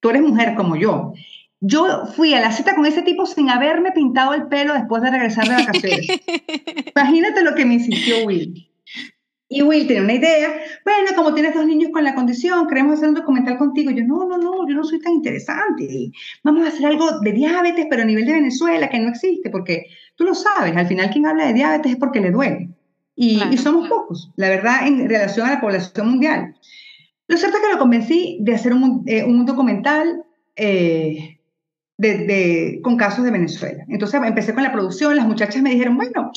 [0.00, 1.12] tú eres mujer como yo.
[1.60, 5.10] Yo fui a la cita con ese tipo sin haberme pintado el pelo después de
[5.10, 6.08] regresar de vacaciones.
[6.96, 8.66] Imagínate lo que me insistió Will.
[9.54, 10.48] Y Will tiene una idea,
[10.84, 13.92] bueno, como tienes dos niños con la condición, queremos hacer un documental contigo.
[13.92, 16.10] Y yo, no, no, no, yo no soy tan interesante.
[16.42, 19.86] Vamos a hacer algo de diabetes, pero a nivel de Venezuela, que no existe, porque
[20.16, 22.68] tú lo sabes, al final quien habla de diabetes es porque le duele.
[23.14, 26.56] Y, somos pocos, la verdad, en relación a la población mundial.
[27.28, 30.24] Lo cierto es que lo convencí de hacer un, eh, un documental
[30.56, 31.38] eh,
[31.96, 33.84] de, con casos de Venezuela.
[33.88, 36.32] Entonces empecé con la producción, las muchachas me dijeron, bueno,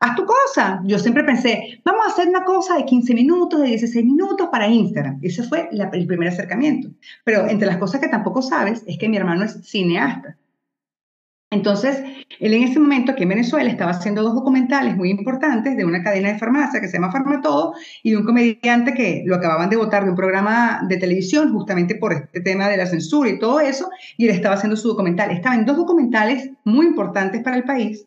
[0.00, 0.80] haz tu cosa.
[0.84, 4.68] Yo siempre pensé, vamos a hacer una cosa de 15 minutos, de 16 minutos para
[4.68, 5.18] Instagram.
[5.22, 6.90] Ese fue el primer acercamiento.
[7.24, 10.36] Pero entre las cosas que tampoco sabes es que mi hermano es cineasta.
[11.50, 12.02] Entonces,
[12.40, 16.02] él en ese momento aquí en Venezuela estaba haciendo dos documentales muy importantes de una
[16.02, 17.72] cadena de farmacia que se llama Farmatodo
[18.02, 21.94] y de un comediante que lo acababan de votar de un programa de televisión justamente
[21.94, 23.88] por este tema de la censura y todo eso,
[24.18, 25.30] y él estaba haciendo su documental.
[25.30, 28.06] Estaba en dos documentales muy importantes para el país.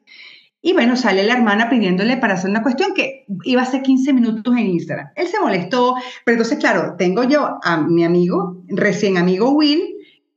[0.62, 4.14] Y bueno, sale la hermana pidiéndole para hacer una cuestión que iba a ser 15
[4.14, 5.07] minutos en Instagram.
[5.16, 9.82] Él se molestó, pero entonces, claro, tengo yo a mi amigo, recién amigo Will,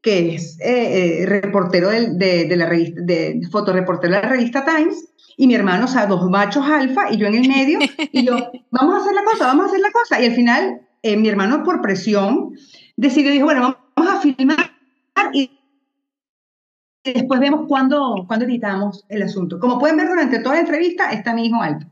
[0.01, 2.15] que es eh, eh, reportero de,
[2.47, 6.29] de, la revista, de fotoreportero de la revista Times, y mi hermano, o sea, dos
[6.31, 7.79] machos alfa, y yo en el medio,
[8.13, 10.23] y yo, vamos a hacer la cosa, vamos a hacer la cosa.
[10.23, 12.55] Y al final, eh, mi hermano, por presión,
[12.97, 14.73] decidió, dijo, bueno, vamos a filmar
[15.33, 15.51] y
[17.13, 19.59] después vemos cuándo, cuándo editamos el asunto.
[19.59, 21.87] Como pueden ver, durante toda la entrevista está mi hijo alto.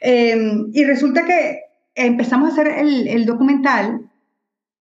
[0.00, 1.60] Em, y resulta que
[1.94, 4.10] empezamos a hacer el, el documental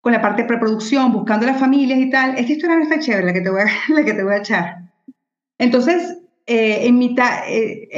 [0.04, 2.36] con la parte de preproducción, buscando las familias y tal.
[2.36, 4.38] Esta historia no está chévere, la que te voy a, la que te voy a
[4.38, 4.92] echar.
[5.58, 7.88] Entonces, eh, en mitad, eh,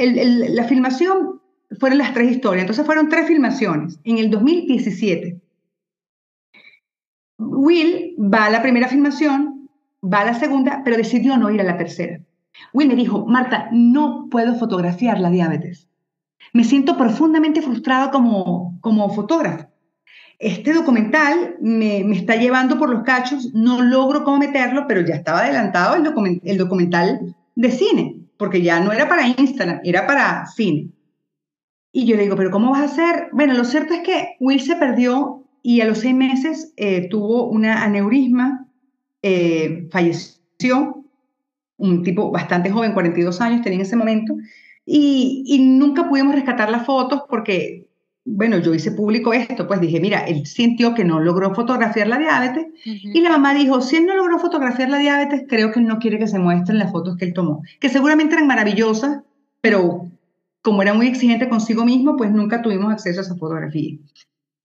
[0.49, 1.41] la filmación
[1.79, 2.63] fueron las tres historias.
[2.63, 5.41] Entonces, fueron tres filmaciones en el 2017.
[7.39, 9.56] Will va a la primera filmación,
[10.03, 12.19] va a la segunda, pero decidió no ir a la tercera.
[12.73, 15.87] Will me dijo, Marta, no puedo fotografiar la diabetes.
[16.53, 19.67] Me siento profundamente frustrado como, como fotógrafo
[20.39, 25.39] este documental me, está llevando por los cachos, no logro cómo meterlo, pero ya estaba
[25.39, 30.89] adelantado el, el documental de cine, porque ya no era para Instagram, era para cine.
[31.91, 33.29] Y yo le digo, pero ¿cómo vas a hacer?
[33.31, 37.47] Bueno, lo cierto es que Will se perdió y a los seis meses eh, tuvo
[37.47, 38.66] una aneurisma,
[39.21, 41.03] eh, falleció
[41.77, 44.35] un tipo bastante joven, 42 años tenía en ese momento,
[44.85, 47.87] y, y nunca pudimos rescatar las fotos porque,
[48.25, 52.17] bueno, yo hice público esto, pues dije, mira, él sintió que no logró fotografiar la
[52.17, 55.87] diabetes y la mamá dijo, si él no logró fotografiar la diabetes, creo que él
[55.87, 59.21] no quiere que se muestren las fotos que él tomó, que seguramente eran maravillosas,
[59.61, 60.09] pero
[60.61, 63.97] como era muy exigente consigo mismo, pues nunca tuvimos acceso a esa fotografía.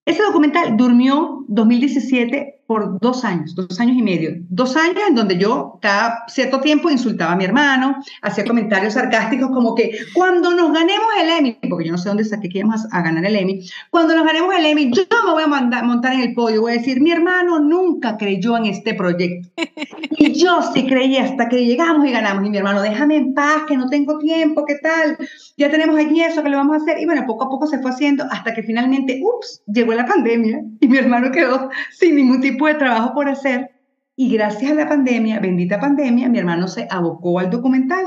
[0.05, 4.31] Ese documental durmió 2017 por dos años, dos años y medio.
[4.49, 9.51] Dos años en donde yo cada cierto tiempo insultaba a mi hermano, hacía comentarios sarcásticos
[9.51, 12.87] como que cuando nos ganemos el Emmy, porque yo no sé dónde saqué que íbamos
[12.91, 16.21] a, ganar el Emmy, cuando nos ganemos el Emmy, yo me voy a montar en
[16.21, 19.49] el podio, voy a decir, mi hermano nunca creyó en este proyecto.
[20.19, 22.47] Y yo sí creí hasta que llegamos y ganamos.
[22.47, 25.19] Y mi hermano, déjame en paz, que no tengo tiempo, ¿qué tal?
[25.57, 27.01] Ya tenemos allí eso, que lo vamos a hacer?
[27.01, 30.61] Y bueno, poco a poco se fue haciendo hasta que finalmente, ups, llegó la pandemia
[30.81, 33.71] y mi hermano quedó sin ningún tipo de trabajo por hacer
[34.17, 38.07] y gracias a la pandemia, bendita pandemia, mi hermano se abocó al documental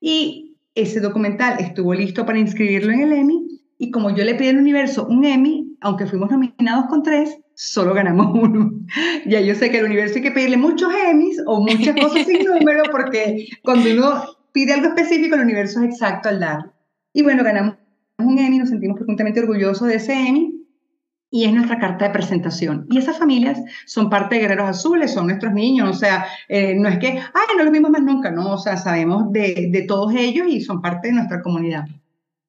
[0.00, 4.48] y ese documental estuvo listo para inscribirlo en el Emmy y como yo le pedí
[4.48, 8.72] al universo un Emmy, aunque fuimos nominados con tres, solo ganamos uno.
[9.26, 12.44] Ya yo sé que al universo hay que pedirle muchos Emmys o muchas cosas sin
[12.44, 16.72] número porque cuando uno pide algo específico, el universo es exacto al dar.
[17.14, 17.76] Y bueno, ganamos
[18.18, 20.49] un Emmy, nos sentimos profundamente orgullosos de ese Emmy
[21.30, 22.86] y es nuestra carta de presentación.
[22.90, 26.88] Y esas familias son parte de Guerreros Azules, son nuestros niños, o sea, eh, no
[26.88, 30.12] es que, ay, no los vimos más nunca, no, o sea, sabemos de, de todos
[30.14, 31.84] ellos y son parte de nuestra comunidad.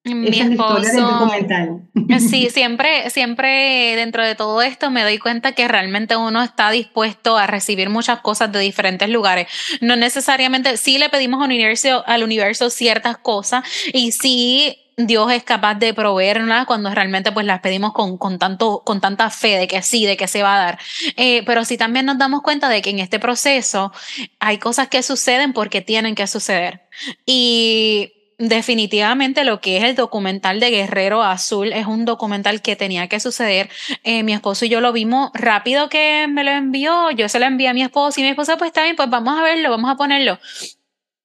[0.04, 1.82] Mi Esa esposo, es la documental.
[2.18, 7.38] Sí, siempre, siempre dentro de todo esto me doy cuenta que realmente uno está dispuesto
[7.38, 9.46] a recibir muchas cosas de diferentes lugares.
[9.80, 15.42] No necesariamente, sí le pedimos al universo, al universo ciertas cosas y sí Dios es
[15.42, 19.68] capaz de proveerlas cuando realmente pues las pedimos con, con, tanto, con tanta fe de
[19.68, 20.78] que sí, de que se va a dar.
[21.16, 23.92] Eh, pero sí también nos damos cuenta de que en este proceso
[24.38, 26.82] hay cosas que suceden porque tienen que suceder.
[27.24, 33.08] Y definitivamente lo que es el documental de Guerrero Azul es un documental que tenía
[33.08, 33.70] que suceder.
[34.02, 37.46] Eh, mi esposo y yo lo vimos rápido que me lo envió, yo se lo
[37.46, 39.90] envié a mi esposo y mi esposa pues está bien, pues vamos a verlo, vamos
[39.90, 40.38] a ponerlo.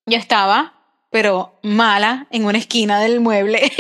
[0.05, 0.76] Yo estaba
[1.17, 3.71] pero mala en una esquina del mueble.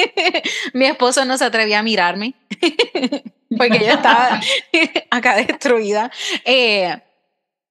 [0.74, 2.34] Mi esposo no se atrevía a mirarme
[3.58, 4.40] porque yo estaba
[5.10, 6.12] acá destruida.
[6.44, 6.96] Eh,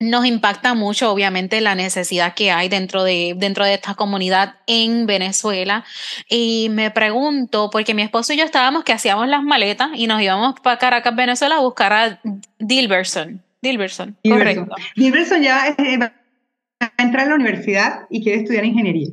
[0.01, 5.05] nos impacta mucho, obviamente, la necesidad que hay dentro de, dentro de esta comunidad en
[5.05, 5.85] Venezuela.
[6.27, 10.21] Y me pregunto, porque mi esposo y yo estábamos que hacíamos las maletas y nos
[10.21, 12.19] íbamos para Caracas, Venezuela, a buscar a
[12.59, 13.41] Dilberson.
[13.61, 14.75] Dilberson, correcto.
[14.97, 15.75] Dilberson ya a
[16.97, 19.09] entrar a la universidad y quiere estudiar ingeniería.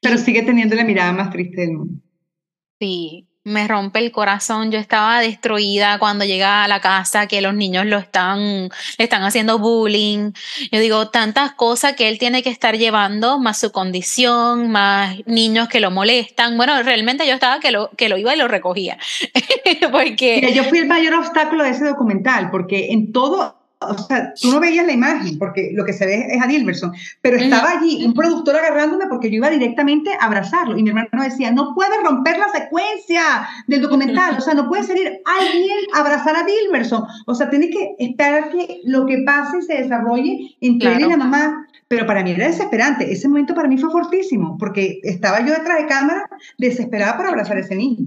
[0.00, 2.00] Pero sigue teniendo la mirada más triste del mundo.
[2.78, 4.72] Sí, me rompe el corazón.
[4.72, 8.40] Yo estaba destruida cuando llega a la casa que los niños lo están,
[8.98, 10.32] le están haciendo bullying.
[10.72, 15.68] Yo digo, tantas cosas que él tiene que estar llevando, más su condición, más niños
[15.68, 16.56] que lo molestan.
[16.56, 18.98] Bueno, realmente yo estaba que lo, que lo iba y lo recogía.
[19.92, 20.52] porque...
[20.52, 24.60] yo fui el mayor obstáculo de ese documental, porque en todo o sea, tú no
[24.60, 28.14] veías la imagen, porque lo que se ve es a Dilberson, pero estaba allí un
[28.14, 32.38] productor agarrándome porque yo iba directamente a abrazarlo y mi hermano decía, no puedes romper
[32.38, 33.22] la secuencia
[33.66, 37.70] del documental, o sea, no puede salir alguien a abrazar a Dilberson, o sea, tienes
[37.70, 42.22] que esperar que lo que pase se desarrolle entre él y la mamá, pero para
[42.22, 46.28] mí era desesperante, ese momento para mí fue fortísimo, porque estaba yo detrás de cámara
[46.58, 48.06] desesperada por abrazar a ese niño.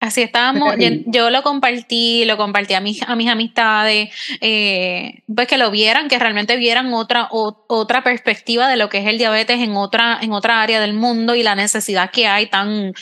[0.00, 0.74] Así estábamos,
[1.06, 4.08] yo, lo compartí, lo compartí a mis, a mis amistades,
[4.40, 9.06] eh, pues que lo vieran, que realmente vieran otra, otra perspectiva de lo que es
[9.06, 12.94] el diabetes en otra, en otra área del mundo y la necesidad que hay tan,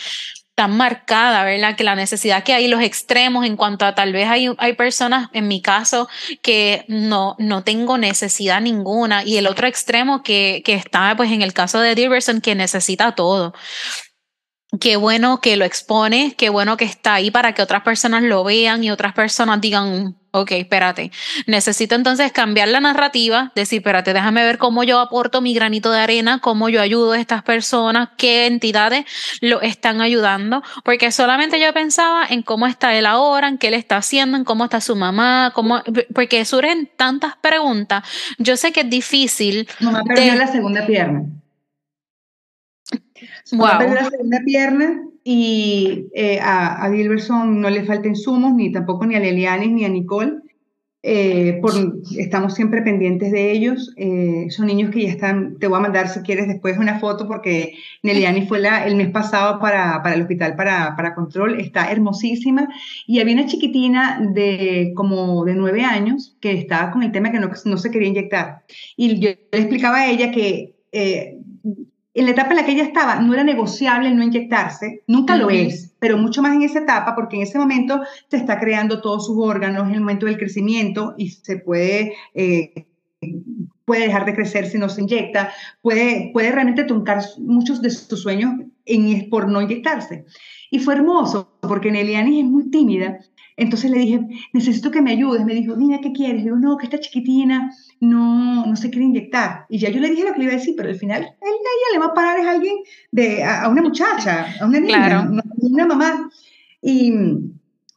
[0.56, 1.76] tan marcada, ¿verdad?
[1.76, 5.28] Que la necesidad que hay, los extremos en cuanto a tal vez hay, hay personas,
[5.32, 6.08] en mi caso,
[6.42, 11.42] que no, no tengo necesidad ninguna y el otro extremo que, que está, pues en
[11.42, 13.54] el caso de Diverson, que necesita todo
[14.80, 18.44] qué bueno que lo expone, qué bueno que está ahí para que otras personas lo
[18.44, 21.10] vean y otras personas digan, ok, espérate,
[21.46, 26.00] necesito entonces cambiar la narrativa, decir, espérate, déjame ver cómo yo aporto mi granito de
[26.00, 29.06] arena, cómo yo ayudo a estas personas, qué entidades
[29.40, 33.74] lo están ayudando, porque solamente yo pensaba en cómo está él ahora, en qué él
[33.74, 35.82] está haciendo, en cómo está su mamá, cómo,
[36.14, 38.04] porque surgen tantas preguntas.
[38.36, 39.66] Yo sé que es difícil.
[39.80, 41.24] Mamá perdió la segunda pierna.
[43.52, 43.78] Wow.
[43.78, 49.06] perdió la segunda pierna y eh, a, a Dilberson no le falta insumos, ni tampoco
[49.06, 50.32] ni a Lelianis ni a Nicole.
[51.02, 51.72] eh, por,
[52.18, 53.94] estamos siempre pendientes de ellos.
[53.96, 57.28] Eh, son niños que ya están, te voy a mandar si quieres después una foto
[57.28, 61.90] porque Neliani fue la, el mes pasado para, para el hospital para, para, control, está
[61.90, 62.68] hermosísima.
[63.06, 67.38] Y había una chiquitina de como de nueve años que estaba con el tema que
[67.40, 68.64] no, no se quería inyectar.
[68.96, 70.74] Y yo le explicaba a ella que...
[70.92, 71.38] Eh,
[72.18, 75.50] en la etapa en la que ella estaba no era negociable no inyectarse, nunca lo
[75.50, 79.26] es, pero mucho más en esa etapa porque en ese momento se está creando todos
[79.26, 82.86] sus órganos, en el momento del crecimiento y se puede, eh,
[83.84, 88.20] puede dejar de crecer si no se inyecta, puede, puede realmente truncar muchos de sus
[88.20, 88.52] sueños
[88.84, 90.24] en, por no inyectarse.
[90.70, 93.18] Y fue hermoso porque Neliani es muy tímida
[93.58, 94.20] entonces le dije,
[94.52, 95.44] necesito que me ayudes.
[95.44, 96.36] Me dijo, niña, ¿qué quieres?
[96.36, 99.66] Le digo, no, que esta chiquitina no, no se quiere inyectar.
[99.68, 101.32] Y ya yo le dije lo que le iba a decir, pero al final ella,
[101.42, 102.76] ella le va a parar a alguien,
[103.10, 106.30] de, a, una muchacha, a una niña, a una mamá.
[106.80, 107.12] Y,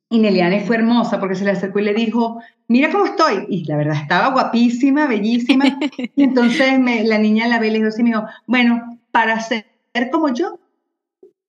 [0.09, 3.45] y Neliane fue hermosa porque se le acercó y le dijo, mira cómo estoy.
[3.47, 5.77] Y la verdad estaba guapísima, bellísima.
[6.15, 9.39] y entonces me, la niña la ve y le dijo así, me dijo, bueno, para
[9.39, 9.65] ser
[10.11, 10.59] como yo,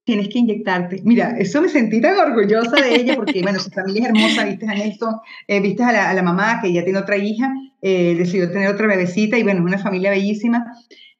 [0.05, 1.01] tienes que inyectarte.
[1.05, 4.67] Mira, eso me sentí tan orgullosa de ella porque, bueno, su familia es hermosa, viste
[4.69, 5.15] a Nelson,
[5.47, 9.39] eh, viste a la, mamá que ya tiene otra hija, eh, decidió tener otra bebecita
[9.39, 10.65] y, bueno, es una familia bellísima.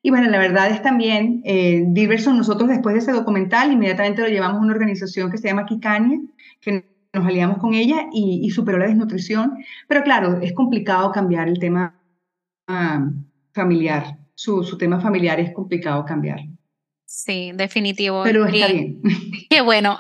[0.03, 4.29] Y bueno, la verdad es también, eh, Diverson, nosotros después de ese documental inmediatamente lo
[4.29, 6.19] llevamos a una organización que se llama Kikania,
[6.61, 9.59] que nos aliamos con ella y, superó la desnutrición.
[9.87, 11.95] Pero claro, es complicado cambiar el tema
[12.67, 13.09] ah,
[13.53, 14.19] familiar.
[14.35, 16.41] Su, su tema familiar es complicado cambiar.
[17.15, 18.23] Sí, definitivo.
[18.25, 18.99] Pero está bien.
[19.51, 19.99] Qué bueno.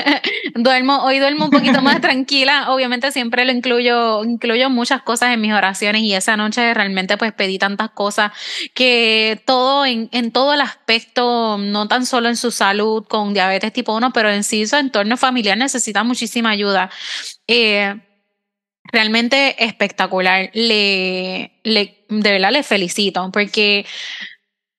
[0.54, 2.66] duermo, hoy duermo un poquito más tranquila.
[2.68, 7.32] Obviamente siempre lo incluyo, incluyo muchas cosas en mis oraciones y esa noche realmente pues
[7.32, 8.32] pedí tantas cosas
[8.74, 13.72] que todo en, en todo el aspecto, no tan solo en su salud con diabetes
[13.72, 16.90] tipo 1, pero en sí su entorno familiar necesita muchísima ayuda.
[17.48, 17.94] Eh,
[18.92, 20.50] realmente espectacular.
[20.54, 23.86] Le, le, de verdad le felicito porque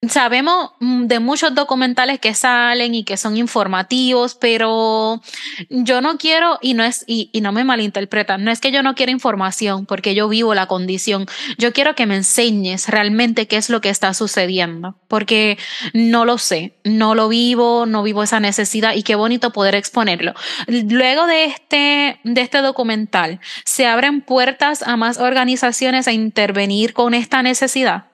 [0.10, 5.22] Sabemos mm, de muchos documentales que salen y que son informativos, pero
[5.70, 8.95] yo no quiero, y no es, y, no me malinterpretan, no es que yo no
[8.95, 11.28] quiera información porque yo vivo la condición.
[11.60, 15.60] Yo quiero que me enseñes realmente qué es lo que está sucediendo, porque
[15.93, 20.34] no lo sé, no lo vivo, no vivo esa necesidad y qué bonito poder exponerlo.
[20.68, 27.14] Luego de este, de este documental, ¿se abren puertas a más organizaciones a intervenir con
[27.14, 28.11] esta necesidad?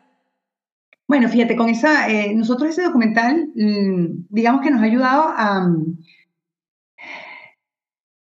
[1.08, 5.68] Bueno, fíjate, con esa, eh, nosotros ese documental, mm, digamos que nos ha ayudado a,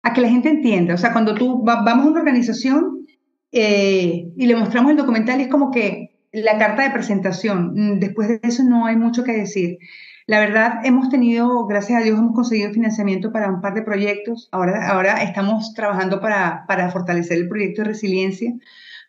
[0.03, 0.93] a que la gente entienda.
[0.93, 3.05] O sea, cuando tú vamos a una organización
[3.51, 7.73] eh, y le mostramos el documental, es como que la carta de presentación.
[7.75, 9.79] Mm, después de eso no hay mucho que decir.
[10.25, 14.49] La verdad, hemos tenido, gracias a Dios, hemos conseguido financiamiento para un par de proyectos.
[14.51, 18.53] Ahora, ahora estamos trabajando para, para fortalecer el proyecto de resiliencia,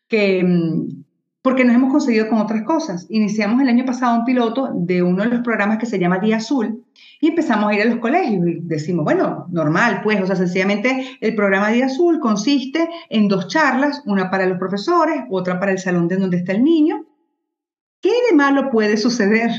[0.08, 1.04] que, mm,
[1.48, 3.06] porque nos hemos conseguido con otras cosas.
[3.08, 6.36] Iniciamos el año pasado un piloto de uno de los programas que se llama Día
[6.36, 6.84] Azul
[7.22, 11.16] y empezamos a ir a los colegios y decimos, bueno, normal, pues, o sea, sencillamente
[11.22, 15.78] el programa Día Azul consiste en dos charlas, una para los profesores, otra para el
[15.78, 17.06] salón de donde está el niño.
[18.02, 19.50] ¿Qué de malo puede suceder?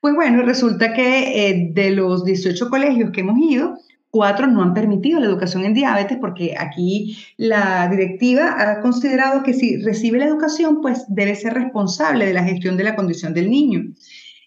[0.00, 3.76] Pues bueno, resulta que eh, de los 18 colegios que hemos ido,
[4.12, 9.54] Cuatro, no han permitido la educación en diabetes porque aquí la directiva ha considerado que
[9.54, 13.48] si recibe la educación, pues debe ser responsable de la gestión de la condición del
[13.48, 13.84] niño.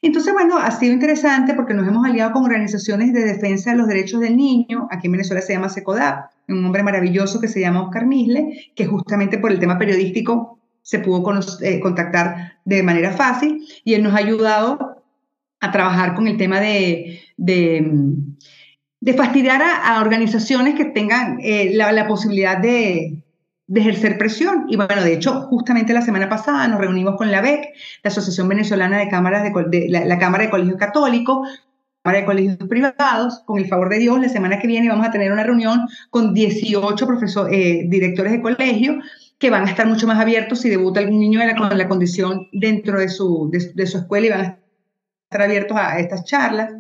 [0.02, 3.88] Entonces, bueno, ha sido interesante porque nos hemos aliado con organizaciones de defensa de los
[3.88, 4.90] derechos del niño.
[4.92, 8.86] Aquí en Venezuela se llama SECODAP, un hombre maravilloso que se llama Oscar Misle, que
[8.86, 11.24] justamente por el tema periodístico se pudo
[11.62, 15.02] eh, contactar de manera fácil y él nos ha ayudado
[15.62, 17.86] a trabajar con el tema de de
[19.12, 23.22] fastidiar a, organizaciones que tengan eh, la, posibilidad de,
[23.76, 24.66] ejercer presión.
[24.70, 27.74] Y bueno, de hecho, justamente la semana pasada nos reunimos con la BEC,
[28.04, 31.50] la Asociación Venezolana de Cámaras de, la, Cámara de Colegios Católicos,
[32.02, 35.12] Cámara de Colegios Privados, con el favor de Dios, la semana que viene vamos a
[35.12, 39.00] tener una reunión con 18 profesores, eh, directores de colegio
[39.38, 43.00] que van a estar mucho más abiertos si debuta algún niño con la condición dentro
[43.00, 44.60] de su, de su escuela y van a
[45.30, 46.72] estar abiertos a estas charlas.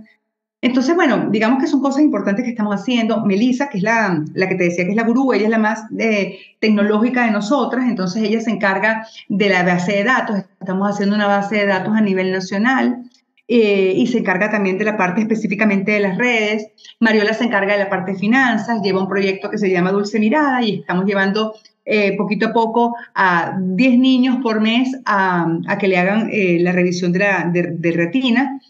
[0.64, 3.26] Entonces, bueno, digamos que son cosas importantes que estamos haciendo.
[3.26, 5.58] Melissa, que es la, la que te decía que es la gurú, ella es la
[5.58, 10.38] más eh, tecnológica de nosotras, entonces ella se encarga de la base de datos.
[10.62, 13.04] Estamos haciendo una base de datos a nivel nacional.
[13.46, 16.68] Eh, y se encarga también de la parte específicamente de las redes.
[17.02, 20.18] Mariola se encarga de la parte de finanzas, lleva un proyecto que se llama Dulce
[20.18, 21.54] Mirada y estamos llevando
[21.84, 26.72] eh, poquito a poco a 10 niños por mes a, a que le hagan la
[26.72, 28.62] revisión de, la, de retina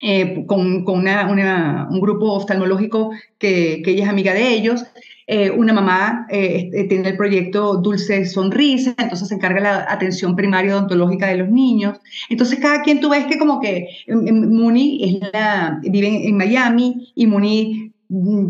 [0.00, 4.84] eh, con, con una, un grupo oftalmológico que, que, ella es amiga de ellos.
[5.26, 10.74] Eh, una mamá eh, tiene el proyecto Dulce Sonrisa, entonces se encarga la atención primaria
[10.74, 11.98] odontológica de los niños.
[12.30, 17.26] Entonces cada quien tú ves que como que Muni es la, vive en Miami y
[17.26, 17.92] Muni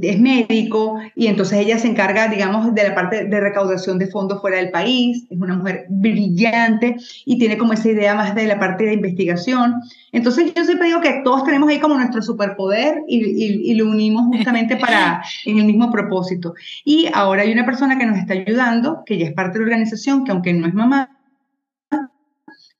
[0.02, 4.40] es médico y entonces ella se encarga, digamos, de la parte de recaudación de fondos
[4.40, 8.60] fuera del país, es una mujer brillante y tiene como esa idea más de la
[8.60, 9.74] parte de investigación.
[10.12, 14.26] Entonces yo siempre digo que todos tenemos ahí como nuestro superpoder y, y, lo unimos
[14.28, 16.54] justamente para en el mismo propósito.
[16.84, 19.70] Y ahora hay una persona que nos está ayudando, que ya es parte de la
[19.70, 21.18] organización, que aunque no es mamá,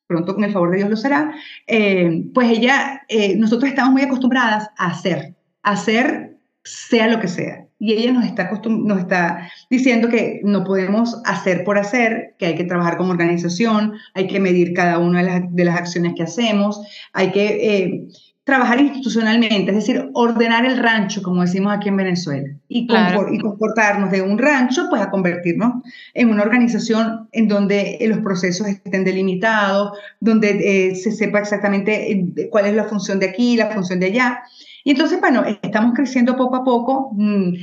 [0.07, 1.35] pronto con el favor de Dios lo será,
[1.67, 6.38] eh, pues ella, eh, nosotros estamos muy acostumbradas a hacer, a hacer
[6.69, 7.65] sea lo que sea.
[7.81, 12.55] Y ella nos está, nos está diciendo que no podemos hacer por hacer, que hay
[12.57, 16.81] que trabajar como organización, hay que medir cada una de las, acciones que hacemos,
[17.13, 17.47] hay que
[17.77, 18.09] eh,
[18.43, 24.11] trabajar institucionalmente, es decir, ordenar el rancho, como decimos aquí en Venezuela, y, y, comportarnos
[24.11, 25.83] de un rancho, pues a convertirnos
[26.15, 30.49] en una organización en donde los procesos estén delimitados, donde
[30.89, 34.43] eh, se sepa exactamente eh, cuál es la función de aquí, la función de allá.
[34.85, 37.11] Y entonces, bueno, estamos creciendo poco a poco.
[37.15, 37.55] Mm,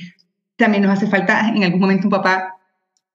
[0.55, 2.55] también nos hace falta en algún momento un papá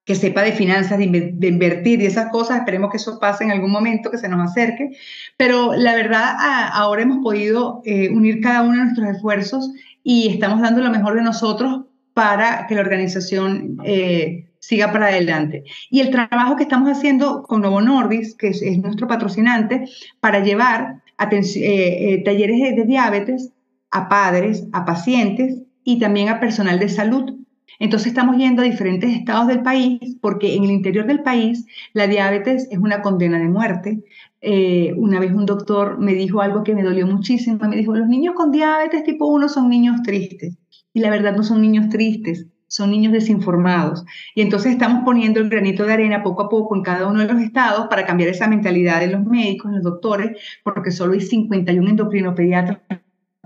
[0.05, 2.59] que sepa de finanzas, de, invertir y esas cosas.
[2.59, 4.91] Esperemos que eso pase en algún momento, que se nos acerque.
[5.37, 6.35] Pero la verdad,
[6.73, 9.71] ahora hemos podido eh, unir cada uno de nuestros esfuerzos
[10.03, 11.83] y estamos dando lo mejor de nosotros
[12.13, 15.65] para que la organización eh, siga para adelante.
[15.91, 19.85] Y el trabajo que estamos haciendo con Novo Nordis, que es, nuestro patrocinante,
[20.19, 23.53] para llevar eh, talleres de diabetes
[23.91, 27.41] a padres, a pacientes y también a personal de salud.
[27.79, 32.07] Entonces estamos yendo a diferentes estados del país porque en el interior del país la
[32.07, 34.05] diabetes es una condena de muerte.
[34.43, 37.59] Eh, una vez un doctor me dijo algo que me dolió muchísimo.
[37.67, 40.59] Me dijo, los niños con diabetes tipo 1 son niños tristes.
[40.93, 44.05] Y la verdad no son niños tristes, son niños desinformados.
[44.35, 47.33] Y entonces estamos poniendo el granito de arena poco a poco en cada uno de
[47.33, 51.89] los estados para cambiar esa mentalidad de los médicos, los doctores, porque solo hay 51
[51.89, 52.81] endocrinopediatras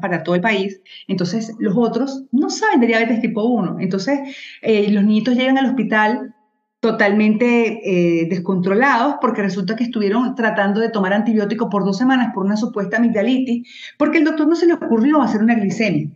[0.04, 0.82] para todo el país.
[1.08, 3.78] Entonces, los otros no saben de diabetes tipo 1.
[3.80, 4.20] Entonces,
[4.60, 6.34] eh, los niñitos llegan al hospital
[6.80, 12.44] totalmente eh, descontrolados porque resulta que estuvieron tratando de tomar antibiótico por dos semanas por
[12.44, 16.10] una supuesta amigdalitis, porque el doctor no se le ocurrió hacer una glicemia.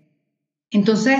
[0.70, 1.16] Entonces,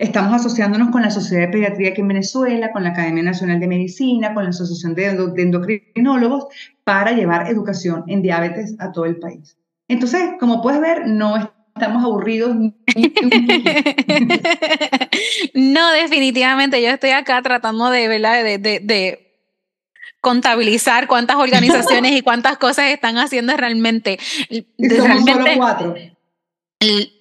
[0.00, 3.68] estamos asociándonos con la Sociedad de Pediatría aquí en Venezuela, con la Academia Nacional de
[3.68, 6.46] Medicina, con la Asociación de, de Endocrinólogos,
[6.82, 9.56] para llevar educación en diabetes a todo el país.
[9.86, 11.46] Entonces, como puedes ver, no es
[11.78, 12.54] estamos aburridos.
[15.54, 18.44] no, definitivamente, yo estoy acá tratando de, ¿verdad?
[18.44, 19.24] de, de,
[20.20, 24.18] contabilizar cuántas organizaciones y cuántas cosas están haciendo realmente.
[24.78, 25.94] realmente cuatro.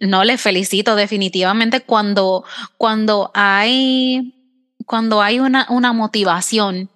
[0.02, 2.44] No, les felicito definitivamente cuando,
[2.78, 4.34] cuando hay,
[4.86, 6.90] cuando hay una, una motivación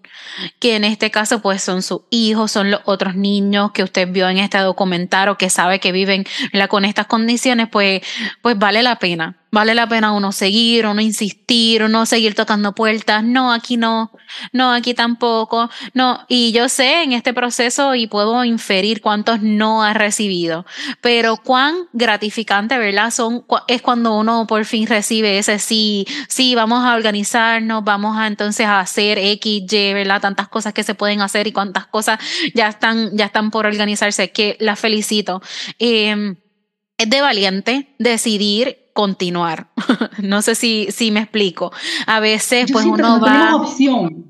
[0.60, 4.30] que en este caso pues son sus hijos, son los otros niños que usted vio
[4.30, 6.26] en este documental o que sabe que viven
[6.70, 8.02] con estas condiciones, pues,
[8.42, 13.24] pues vale la pena vale la pena uno seguir, uno insistir, uno seguir tocando puertas,
[13.24, 14.12] no, aquí no,
[14.54, 19.84] no, aquí tampoco, no, y yo sé en este proceso y puedo inferir cuántos no
[19.84, 20.66] ha recibido,
[21.02, 23.12] pero cuán gratificante, ¿verdad?
[23.12, 28.28] Son, es cuando uno por fin recibe ese sí, sí, vamos a organizarnos, vamos a
[28.28, 30.22] entonces a hacer X, Y, ¿verdad?
[30.22, 32.20] Tantas cosas que se pueden hacer y cuántas cosas
[32.56, 35.42] ya están, ya están por organizarse, que la felicito.
[35.78, 36.38] Em,
[36.98, 39.70] es de valiente decidir continuar.
[40.22, 41.72] no sé si, si me explico.
[42.08, 44.26] A veces, pues uno no Tenemos opción.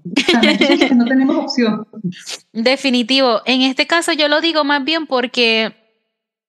[0.96, 1.88] no tenemos opción.
[2.54, 3.42] Definitivo.
[3.46, 5.81] En este caso, yo lo digo más bien porque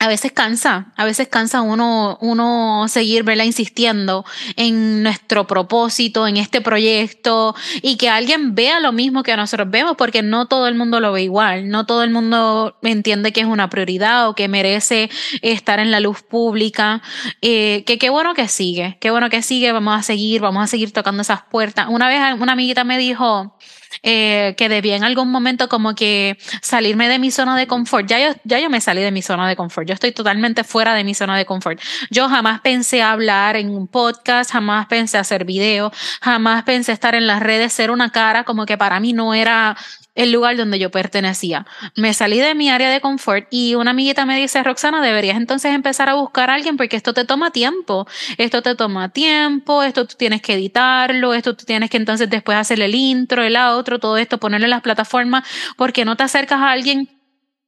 [0.02, 4.24] a veces cansa, a veces cansa uno, uno seguir, verla insistiendo
[4.56, 9.94] en nuestro propósito, en este proyecto y que alguien vea lo mismo que nosotros vemos,
[9.96, 13.46] porque no todo el mundo lo ve igual, no todo el mundo entiende que es
[13.46, 15.08] una prioridad o que merece
[15.40, 17.00] estar en la luz pública.
[17.40, 20.66] Eh, que qué bueno que sigue, qué bueno que sigue, vamos a seguir, vamos a
[20.66, 21.86] seguir tocando esas puertas.
[21.88, 23.56] Una vez una amiguita me dijo,
[24.02, 28.06] eh, que debía en algún momento como que salirme de mi zona de confort.
[28.06, 29.86] Ya yo, ya yo me salí de mi zona de confort.
[29.86, 31.80] Yo estoy totalmente fuera de mi zona de confort.
[32.10, 37.26] Yo jamás pensé hablar en un podcast, jamás pensé hacer video, jamás pensé estar en
[37.26, 39.76] las redes, ser una cara como que para mí no era
[40.14, 41.66] el lugar donde yo pertenecía.
[41.96, 45.74] Me salí de mi área de confort y una amiguita me dice, Roxana, deberías entonces
[45.74, 48.06] empezar a buscar a alguien porque esto te toma tiempo,
[48.36, 52.58] esto te toma tiempo, esto tú tienes que editarlo, esto tú tienes que entonces después
[52.58, 55.44] hacer el intro, el outro, todo esto, ponerlo en las plataformas,
[55.76, 57.08] porque no te acercas a alguien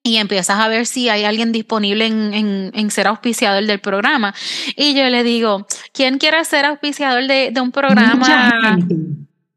[0.07, 4.35] y empiezas a ver si hay alguien disponible en, ser auspiciador del programa.
[4.77, 8.77] Y yo le digo, ¿quién quiere ser auspiciador de, de un programa?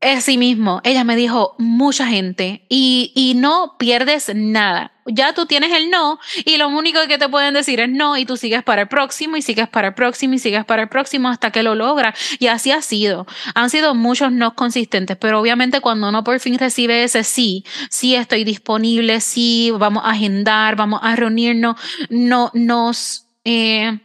[0.08, 0.80] Es sí mismo.
[0.86, 2.66] Ella me dijo, mucha gente.
[2.70, 4.94] Y, y no pierdes nada.
[5.06, 8.26] Ya tú tienes el no y lo único que te pueden decir es no y
[8.26, 11.28] tú sigues para el próximo y sigues para el próximo y sigues para el próximo
[11.28, 12.18] hasta que lo logras.
[12.40, 13.28] Y así ha sido.
[13.54, 18.16] Han sido muchos no consistentes, pero obviamente cuando uno por fin recibe ese sí, sí
[18.16, 21.76] estoy disponible, sí, vamos a agendar, vamos a reunirnos,
[22.10, 23.26] no nos...
[23.44, 24.00] Eh,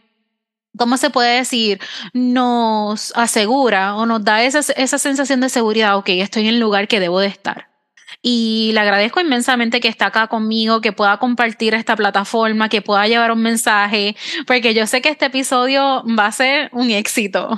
[0.77, 1.79] ¿cómo se puede decir?
[2.13, 6.87] Nos asegura o nos da esa, esa sensación de seguridad, ok, estoy en el lugar
[6.87, 7.73] que debo de estar.
[8.21, 13.07] Y le agradezco inmensamente que está acá conmigo, que pueda compartir esta plataforma, que pueda
[13.07, 14.15] llevar un mensaje,
[14.47, 17.57] porque yo sé que este episodio va a ser un éxito.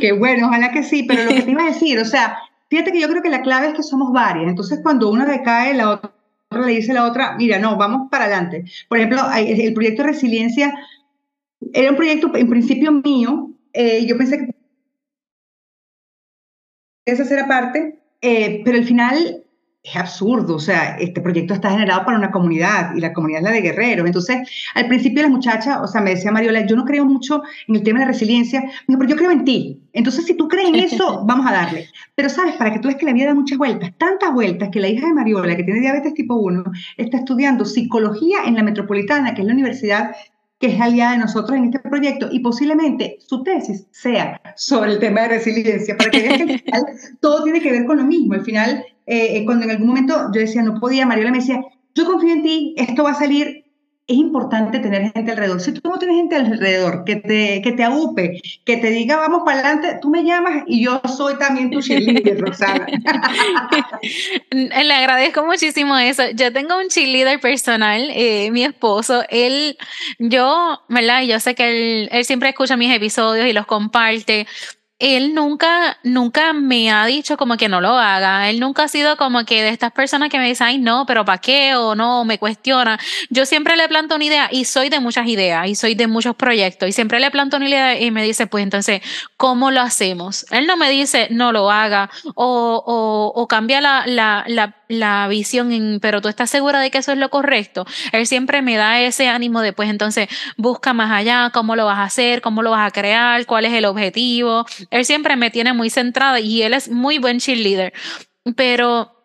[0.00, 2.38] Qué bueno, ojalá que sí, pero lo que te iba a decir, o sea,
[2.70, 5.74] fíjate que yo creo que la clave es que somos varias, entonces cuando una decae,
[5.74, 6.12] la otra
[6.50, 8.64] le dice a la otra, mira, no, vamos para adelante.
[8.88, 10.72] Por ejemplo, el proyecto resiliencia
[11.72, 14.54] era un proyecto en principio mío, eh, yo pensé que
[17.04, 19.44] esa era parte, eh, pero al final
[19.82, 23.44] es absurdo, o sea, este proyecto está generado para una comunidad y la comunidad es
[23.44, 24.06] la de guerreros.
[24.06, 27.76] Entonces, al principio la muchacha, o sea, me decía Mariola, yo no creo mucho en
[27.76, 29.80] el tema de la resiliencia, pero yo creo en ti.
[29.92, 31.88] Entonces, si tú crees en eso, vamos a darle.
[32.14, 34.80] Pero sabes, para que tú veas que la vida da muchas vueltas, tantas vueltas que
[34.80, 36.64] la hija de Mariola, que tiene diabetes tipo 1,
[36.96, 40.10] está estudiando psicología en la Metropolitana, que es la universidad
[40.58, 44.98] que es aliada de nosotros en este proyecto y posiblemente su tesis sea sobre el
[44.98, 46.86] tema de resiliencia, para que vean que al final
[47.20, 48.34] todo tiene que ver con lo mismo.
[48.34, 51.62] Al final, eh, eh, cuando en algún momento yo decía, no podía, Mariola me decía,
[51.94, 53.64] yo confío en ti, esto va a salir
[54.08, 55.60] es importante tener gente alrededor.
[55.60, 59.42] Si tú no tienes gente alrededor que te, que te agupe, que te diga vamos
[59.44, 62.86] para adelante, tú me llamas y yo soy también tu cheerleader, Rosana.
[64.50, 66.22] Le agradezco muchísimo eso.
[66.30, 69.22] Yo tengo un cheerleader personal, eh, mi esposo.
[69.28, 69.76] Él,
[70.18, 71.24] yo, ¿verdad?
[71.24, 74.46] Yo sé que él, él siempre escucha mis episodios y los comparte
[74.98, 78.50] él nunca, nunca me ha dicho como que no lo haga.
[78.50, 81.24] Él nunca ha sido como que de estas personas que me dicen, ay, no, pero
[81.24, 81.76] ¿para qué?
[81.76, 82.98] O no, me cuestiona.
[83.30, 86.34] Yo siempre le planto una idea y soy de muchas ideas y soy de muchos
[86.34, 89.00] proyectos y siempre le planto una idea y me dice, pues entonces,
[89.36, 90.46] ¿cómo lo hacemos?
[90.50, 95.28] Él no me dice, no lo haga o, o, o cambia la, la, la, la
[95.28, 97.86] visión, en, pero tú estás segura de que eso es lo correcto.
[98.12, 101.98] Él siempre me da ese ánimo de, pues entonces, busca más allá, cómo lo vas
[101.98, 104.18] a hacer, cómo lo vas a crear, cuál es el objetivo
[104.90, 107.92] él siempre me tiene muy centrada y él es muy buen cheerleader,
[108.56, 109.17] pero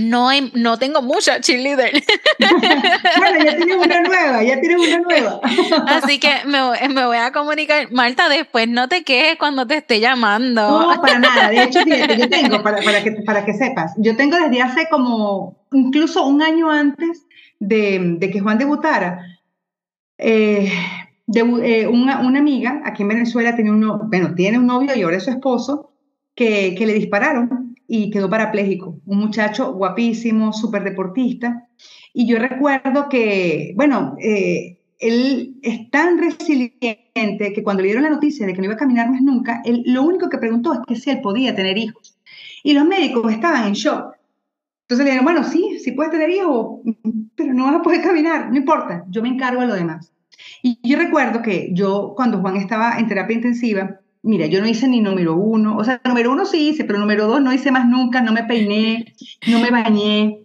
[0.00, 1.92] no, hay, no tengo mucha cheerleader.
[3.18, 5.40] bueno, ya tienes una nueva, ya tienes una nueva.
[5.86, 7.90] Así que me, me, voy a comunicar.
[7.92, 10.62] Marta, después no te quejes cuando te esté llamando.
[10.94, 11.50] No, para nada.
[11.50, 15.56] De hecho, yo tengo, para, para, que, para que sepas, yo tengo desde hace como,
[15.72, 17.26] incluso un año antes
[17.58, 19.24] de, de que Juan debutara,
[20.18, 20.72] eh,
[21.26, 25.02] de, eh, una, una, amiga aquí en Venezuela tiene un, bueno, tiene un novio y
[25.02, 25.92] ahora es su esposo
[26.34, 27.57] que, que le dispararon
[27.88, 29.00] y quedó parapléjico.
[29.06, 31.66] Un muchacho guapísimo, súper deportista.
[32.12, 38.10] Y yo recuerdo que, bueno, eh, él es tan resiliente que cuando le dieron la
[38.10, 40.80] noticia de que no iba a caminar más nunca, él lo único que preguntó es
[40.86, 42.18] que si él podía tener hijos.
[42.62, 44.14] Y los médicos estaban en shock.
[44.82, 46.80] Entonces le dijeron, bueno, sí, sí puedes tener hijos,
[47.36, 50.12] pero no vas a poder caminar, no importa, yo me encargo de lo demás.
[50.62, 54.86] Y yo recuerdo que yo, cuando Juan estaba en terapia intensiva, mira, yo no hice
[54.86, 57.88] ni número uno, o sea, número uno sí hice, pero número dos no hice más
[57.88, 59.14] nunca, no me peiné,
[59.46, 60.44] no me bañé.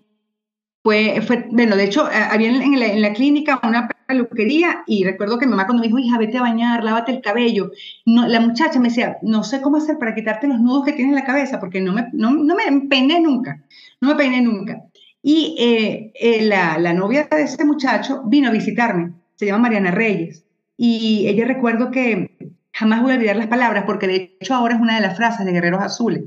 [0.84, 5.52] Fue, fue bueno, de hecho, había en la, clínica una peluquería y recuerdo que mi
[5.52, 7.72] mamá cuando me dijo, hija, vete a bañar, lávate el cabello,
[8.06, 11.14] no, la muchacha me decía, no sé cómo hacer para quitarte los nudos que tienes
[11.14, 13.64] en la cabeza, porque no me, no, no me peiné nunca,
[14.02, 14.82] no me peiné nunca.
[15.22, 19.92] Y eh, eh, la, la novia de ese muchacho vino a visitarme se llama Mariana
[19.92, 20.46] Reyes.
[20.78, 22.33] Y ella recuerdo que
[22.74, 25.46] jamás voy a olvidar las palabras, porque de hecho ahora es una de las frases
[25.46, 26.24] de Guerreros Azules,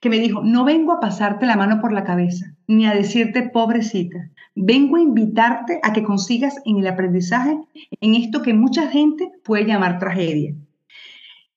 [0.00, 3.42] que me dijo, no vengo a pasarte la mano por la cabeza, ni a decirte
[3.42, 7.58] pobrecita, vengo a invitarte a que consigas en el aprendizaje
[8.00, 10.54] en esto que mucha gente puede llamar tragedia.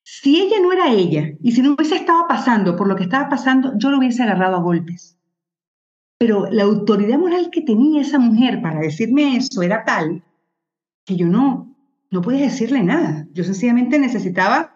[0.03, 3.29] Si ella no era ella, y si no hubiese estado pasando por lo que estaba
[3.29, 5.17] pasando, yo lo hubiese agarrado a golpes.
[6.17, 10.23] Pero la autoridad moral que tenía esa mujer para decirme eso era tal
[11.05, 11.70] que yo no,
[12.11, 13.25] no podía decirle nada.
[13.33, 14.73] Yo sencillamente necesitaba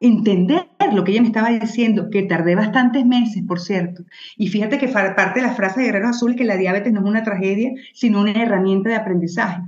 [0.00, 4.04] entender lo que ella me estaba diciendo, que tardé bastantes meses, por cierto.
[4.36, 7.06] Y fíjate que parte de la frase de Guerrero Azul que la diabetes no es
[7.06, 9.60] una tragedia, sino una herramienta de aprendizaje.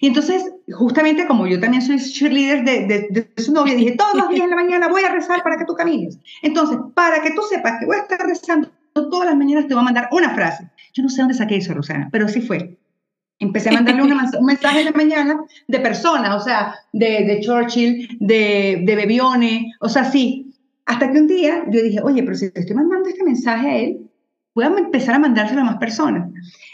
[0.00, 4.14] Y entonces, justamente como yo también soy cheerleader de, de, de su novia, dije, todos
[4.14, 6.18] los días en la mañana voy a rezar para que tú camines.
[6.42, 9.80] Entonces, para que tú sepas que voy a estar rezando todas las mañanas, te voy
[9.80, 10.70] a mandar una frase.
[10.92, 12.76] Yo no sé dónde saqué eso, Rosana, pero así fue.
[13.40, 18.18] Empecé a mandarle un mensaje en la mañana de personas, o sea, de, de Churchill,
[18.20, 20.54] de, de Bebione, o sea, sí.
[20.86, 23.76] Hasta que un día yo dije, oye, pero si te estoy mandando este mensaje a
[23.78, 24.10] él,
[24.54, 26.28] voy a empezar a mandárselo a más personas.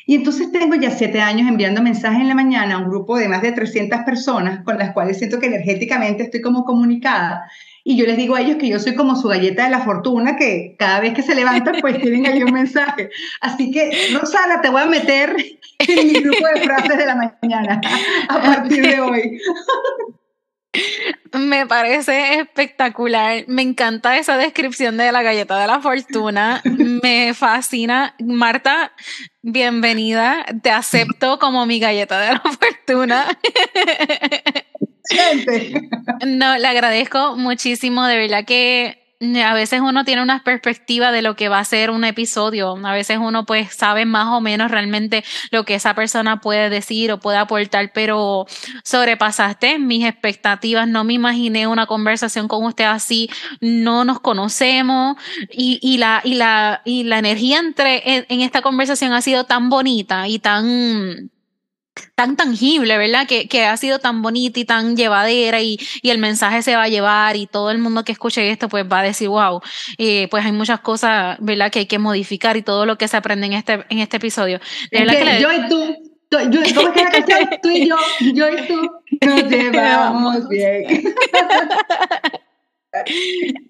[0.07, 3.29] Y entonces tengo ya siete años enviando mensajes en la mañana a un grupo de
[3.29, 7.43] más de 300 personas con las cuales siento que energéticamente estoy como comunicada.
[7.89, 10.35] Y yo les digo a ellos que yo soy como su galleta de la fortuna,
[10.35, 13.11] que cada vez que se levantan, pues tienen ahí un mensaje.
[13.41, 15.37] Así que, Rosana, te voy a meter
[15.79, 17.81] en mi grupo de frases de la mañana
[18.29, 19.39] a partir de hoy.
[21.33, 23.45] Me parece espectacular.
[23.47, 26.63] Me encanta esa descripción de la galleta de la fortuna.
[26.65, 28.17] Me fascina.
[28.19, 28.91] Marta,
[29.43, 30.45] bienvenida.
[30.61, 33.27] Te acepto como mi galleta de la fortuna.
[36.27, 39.07] No, le agradezco muchísimo, de verdad que
[39.45, 42.77] a veces uno tiene una perspectiva de lo que va a ser un episodio.
[42.85, 47.11] A veces uno pues sabe más o menos realmente lo que esa persona puede decir
[47.13, 48.47] o puede aportar, pero
[48.85, 50.87] sobrepasaste mis expectativas.
[50.87, 53.31] No me imaginé una conversación con usted así.
[53.61, 55.17] No nos conocemos
[55.51, 59.71] y, y la, y, la, y la energía entre, en esta conversación ha sido tan
[59.71, 61.31] bonita y tan
[62.15, 63.27] tan tangible, ¿verdad?
[63.27, 66.85] Que, que, ha sido tan bonita y tan llevadera y, y, el mensaje se va
[66.85, 69.61] a llevar y todo el mundo que escuche esto pues va a decir, wow,
[69.99, 71.71] eh, pues hay muchas cosas, ¿verdad?
[71.71, 74.61] Que hay que modificar y todo lo que se aprende en este, en este episodio.
[74.91, 75.97] yo y tú,
[76.31, 77.49] yo, ¿cómo es que la canción?
[77.63, 77.97] Tú y yo,
[78.35, 78.91] yo y tú,
[79.27, 81.15] nos llevamos bien.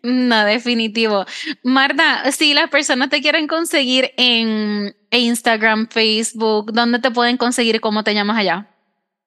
[0.02, 1.24] No, definitivo.
[1.62, 7.80] Marta, si las personas te quieren conseguir en Instagram, Facebook, ¿dónde te pueden conseguir?
[7.80, 8.68] ¿Cómo te llamas allá?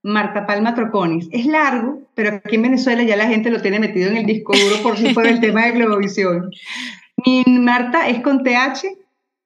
[0.03, 1.27] Marta Palma Troconis.
[1.31, 4.53] Es largo, pero aquí en Venezuela ya la gente lo tiene metido en el disco
[4.55, 6.51] duro por, por el tema de Globovisión.
[7.25, 8.85] Mi Marta es con TH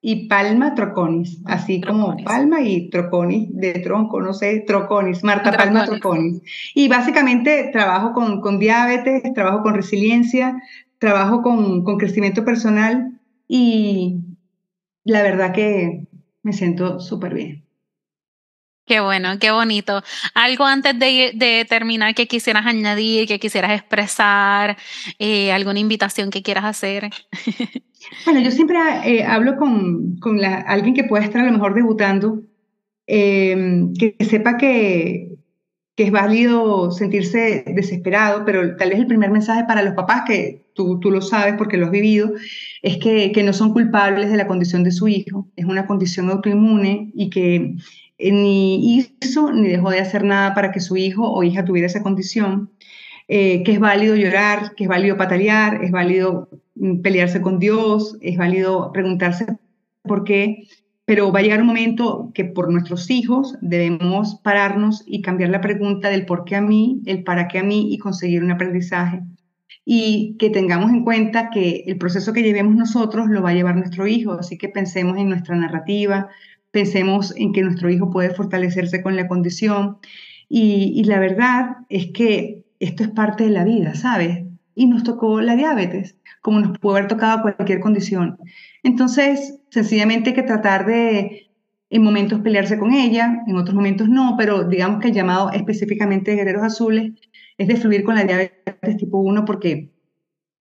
[0.05, 5.85] y Palma Troconis, así como Palma y Troconis, de tronco, no sé, Troconis, Marta Palma
[5.85, 6.41] Troconis.
[6.75, 10.61] Y básicamente trabajo con, con, diabetes, trabajo con resiliencia,
[10.99, 13.17] trabajo con, con crecimiento personal
[13.47, 14.17] y
[15.05, 16.05] la verdad que
[16.41, 17.63] me siento súper bien.
[18.85, 20.03] Qué bueno, qué bonito.
[20.34, 24.75] Algo antes de, de, terminar que quisieras añadir, que quisieras expresar,
[25.17, 27.09] eh, alguna invitación que quieras hacer.
[28.25, 32.41] Bueno, yo siempre eh, hablo con, con alguien que pueda estar a lo mejor debutando,
[33.07, 35.35] eh, que sepa que,
[35.95, 40.65] que, es válido sentirse desesperado, pero tal vez el primer mensaje para los papás, que
[40.73, 42.34] tú, tú lo sabes porque lo has vivido,
[42.81, 46.30] es que, que, no son culpables de la condición de su hijo, es una condición
[46.30, 47.75] autoinmune y que
[48.17, 51.88] eh, ni hizo ni dejó de hacer nada para que su hijo o hija tuviera
[51.88, 52.71] esa condición.
[53.27, 56.49] que es válido llorar, que es válido patalear, es válido
[57.01, 59.45] pelearse con Dios, es válido preguntarse
[60.03, 60.67] por qué,
[61.05, 65.61] pero va a llegar un momento que por nuestros hijos debemos pararnos y cambiar la
[65.61, 69.21] pregunta del por qué a mí, el para qué a mí y conseguir un aprendizaje.
[69.85, 73.75] Y que tengamos en cuenta que el proceso que llevemos nosotros lo va a llevar
[73.75, 76.29] nuestro hijo, así que pensemos en nuestra narrativa,
[76.71, 79.97] pensemos en que nuestro hijo puede fortalecerse con la condición.
[80.47, 84.42] Y, y la verdad es que esto es parte de la vida, ¿sabes?
[84.75, 88.37] Y nos tocó la diabetes como nos puede haber tocado cualquier condición.
[88.83, 91.49] Entonces, sencillamente hay que tratar de,
[91.89, 96.31] en momentos, pelearse con ella, en otros momentos no, pero digamos que el llamado específicamente
[96.31, 97.13] de Guerreros Azules
[97.57, 99.93] es de fluir con la diabetes tipo 1 porque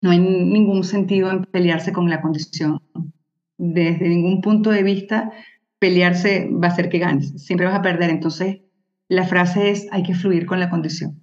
[0.01, 2.81] no hay ningún sentido en pelearse con la condición.
[3.57, 5.33] Desde ningún punto de vista,
[5.79, 8.09] pelearse va a hacer que ganes, siempre vas a perder.
[8.09, 8.61] Entonces,
[9.09, 11.22] la frase es, hay que fluir con la condición.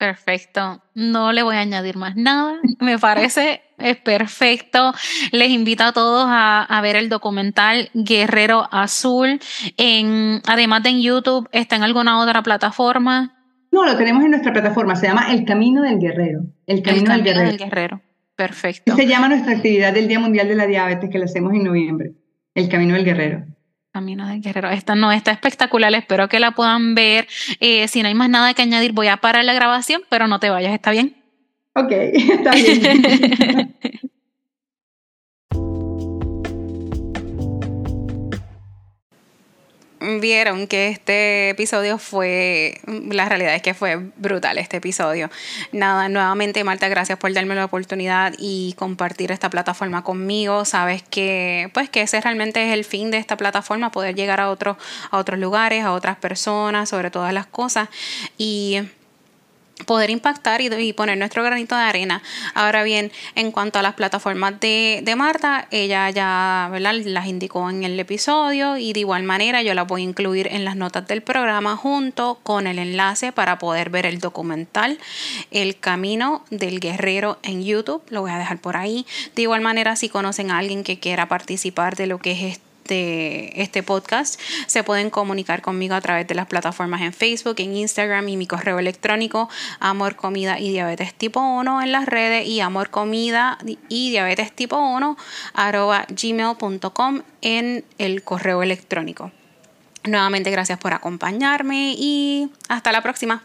[0.00, 0.82] Perfecto.
[0.94, 2.54] No le voy a añadir más nada.
[2.80, 4.94] Me parece es perfecto.
[5.30, 9.38] Les invito a todos a, ver el documental Guerrero Azul.
[9.76, 13.36] En, además de en YouTube, ¿está en alguna otra plataforma?
[13.72, 14.96] No, lo tenemos en nuestra plataforma.
[14.96, 16.44] Se llama El Camino del Guerrero.
[16.66, 17.48] El Camino, del, Guerrero.
[17.48, 18.00] del Guerrero.
[18.34, 18.96] Perfecto.
[18.96, 22.12] se llama nuestra actividad del Día Mundial de la Diabetes que la hacemos en noviembre.
[22.54, 23.44] El Camino del Guerrero.
[23.92, 24.70] Camino del Guerrero.
[24.70, 25.92] Esta no, está espectacular.
[25.94, 27.26] Espero que la puedan ver.
[27.58, 30.38] Eh, si no hay más nada que añadir, voy a parar la grabación, pero no
[30.38, 31.16] te vayas, ¿está bien?
[31.74, 33.76] Ok, está bien.
[40.00, 45.30] vieron que este episodio fue, la realidad es que fue brutal este episodio.
[45.72, 50.64] Nada, nuevamente Marta, gracias por darme la oportunidad y compartir esta plataforma conmigo.
[50.64, 54.50] Sabes que, pues que ese realmente es el fin de esta plataforma, poder llegar a,
[54.50, 54.76] otros
[55.10, 57.88] a otros lugares, a otras personas, sobre todas las cosas.
[58.38, 58.80] Y
[59.84, 62.22] poder impactar y, poner nuestro granito de arena.
[62.54, 67.98] Ahora bien, en cuanto a las plataformas de, Marta, ella ya las indicó en el
[67.98, 71.76] episodio y de igual manera yo las voy a incluir en las notas del programa
[71.76, 74.98] junto con el enlace para poder ver el documental
[75.50, 78.02] El Camino del Guerrero en YouTube.
[78.08, 79.06] Lo voy a dejar por ahí.
[79.34, 83.62] De igual manera, si conocen a alguien que quiera participar de lo que es este
[83.62, 88.28] este, podcast, se pueden comunicar conmigo a través de las plataformas en Facebook, en Instagram
[88.28, 89.48] y mi correo electrónico
[89.78, 93.58] Amor Comida y Diabetes Tipo 1 en las redes y Amor Comida
[93.88, 95.16] y Diabetes Tipo 1
[95.54, 99.30] arroba gmail.com en el correo electrónico.
[100.04, 103.44] Nuevamente gracias por acompañarme y hasta la próxima.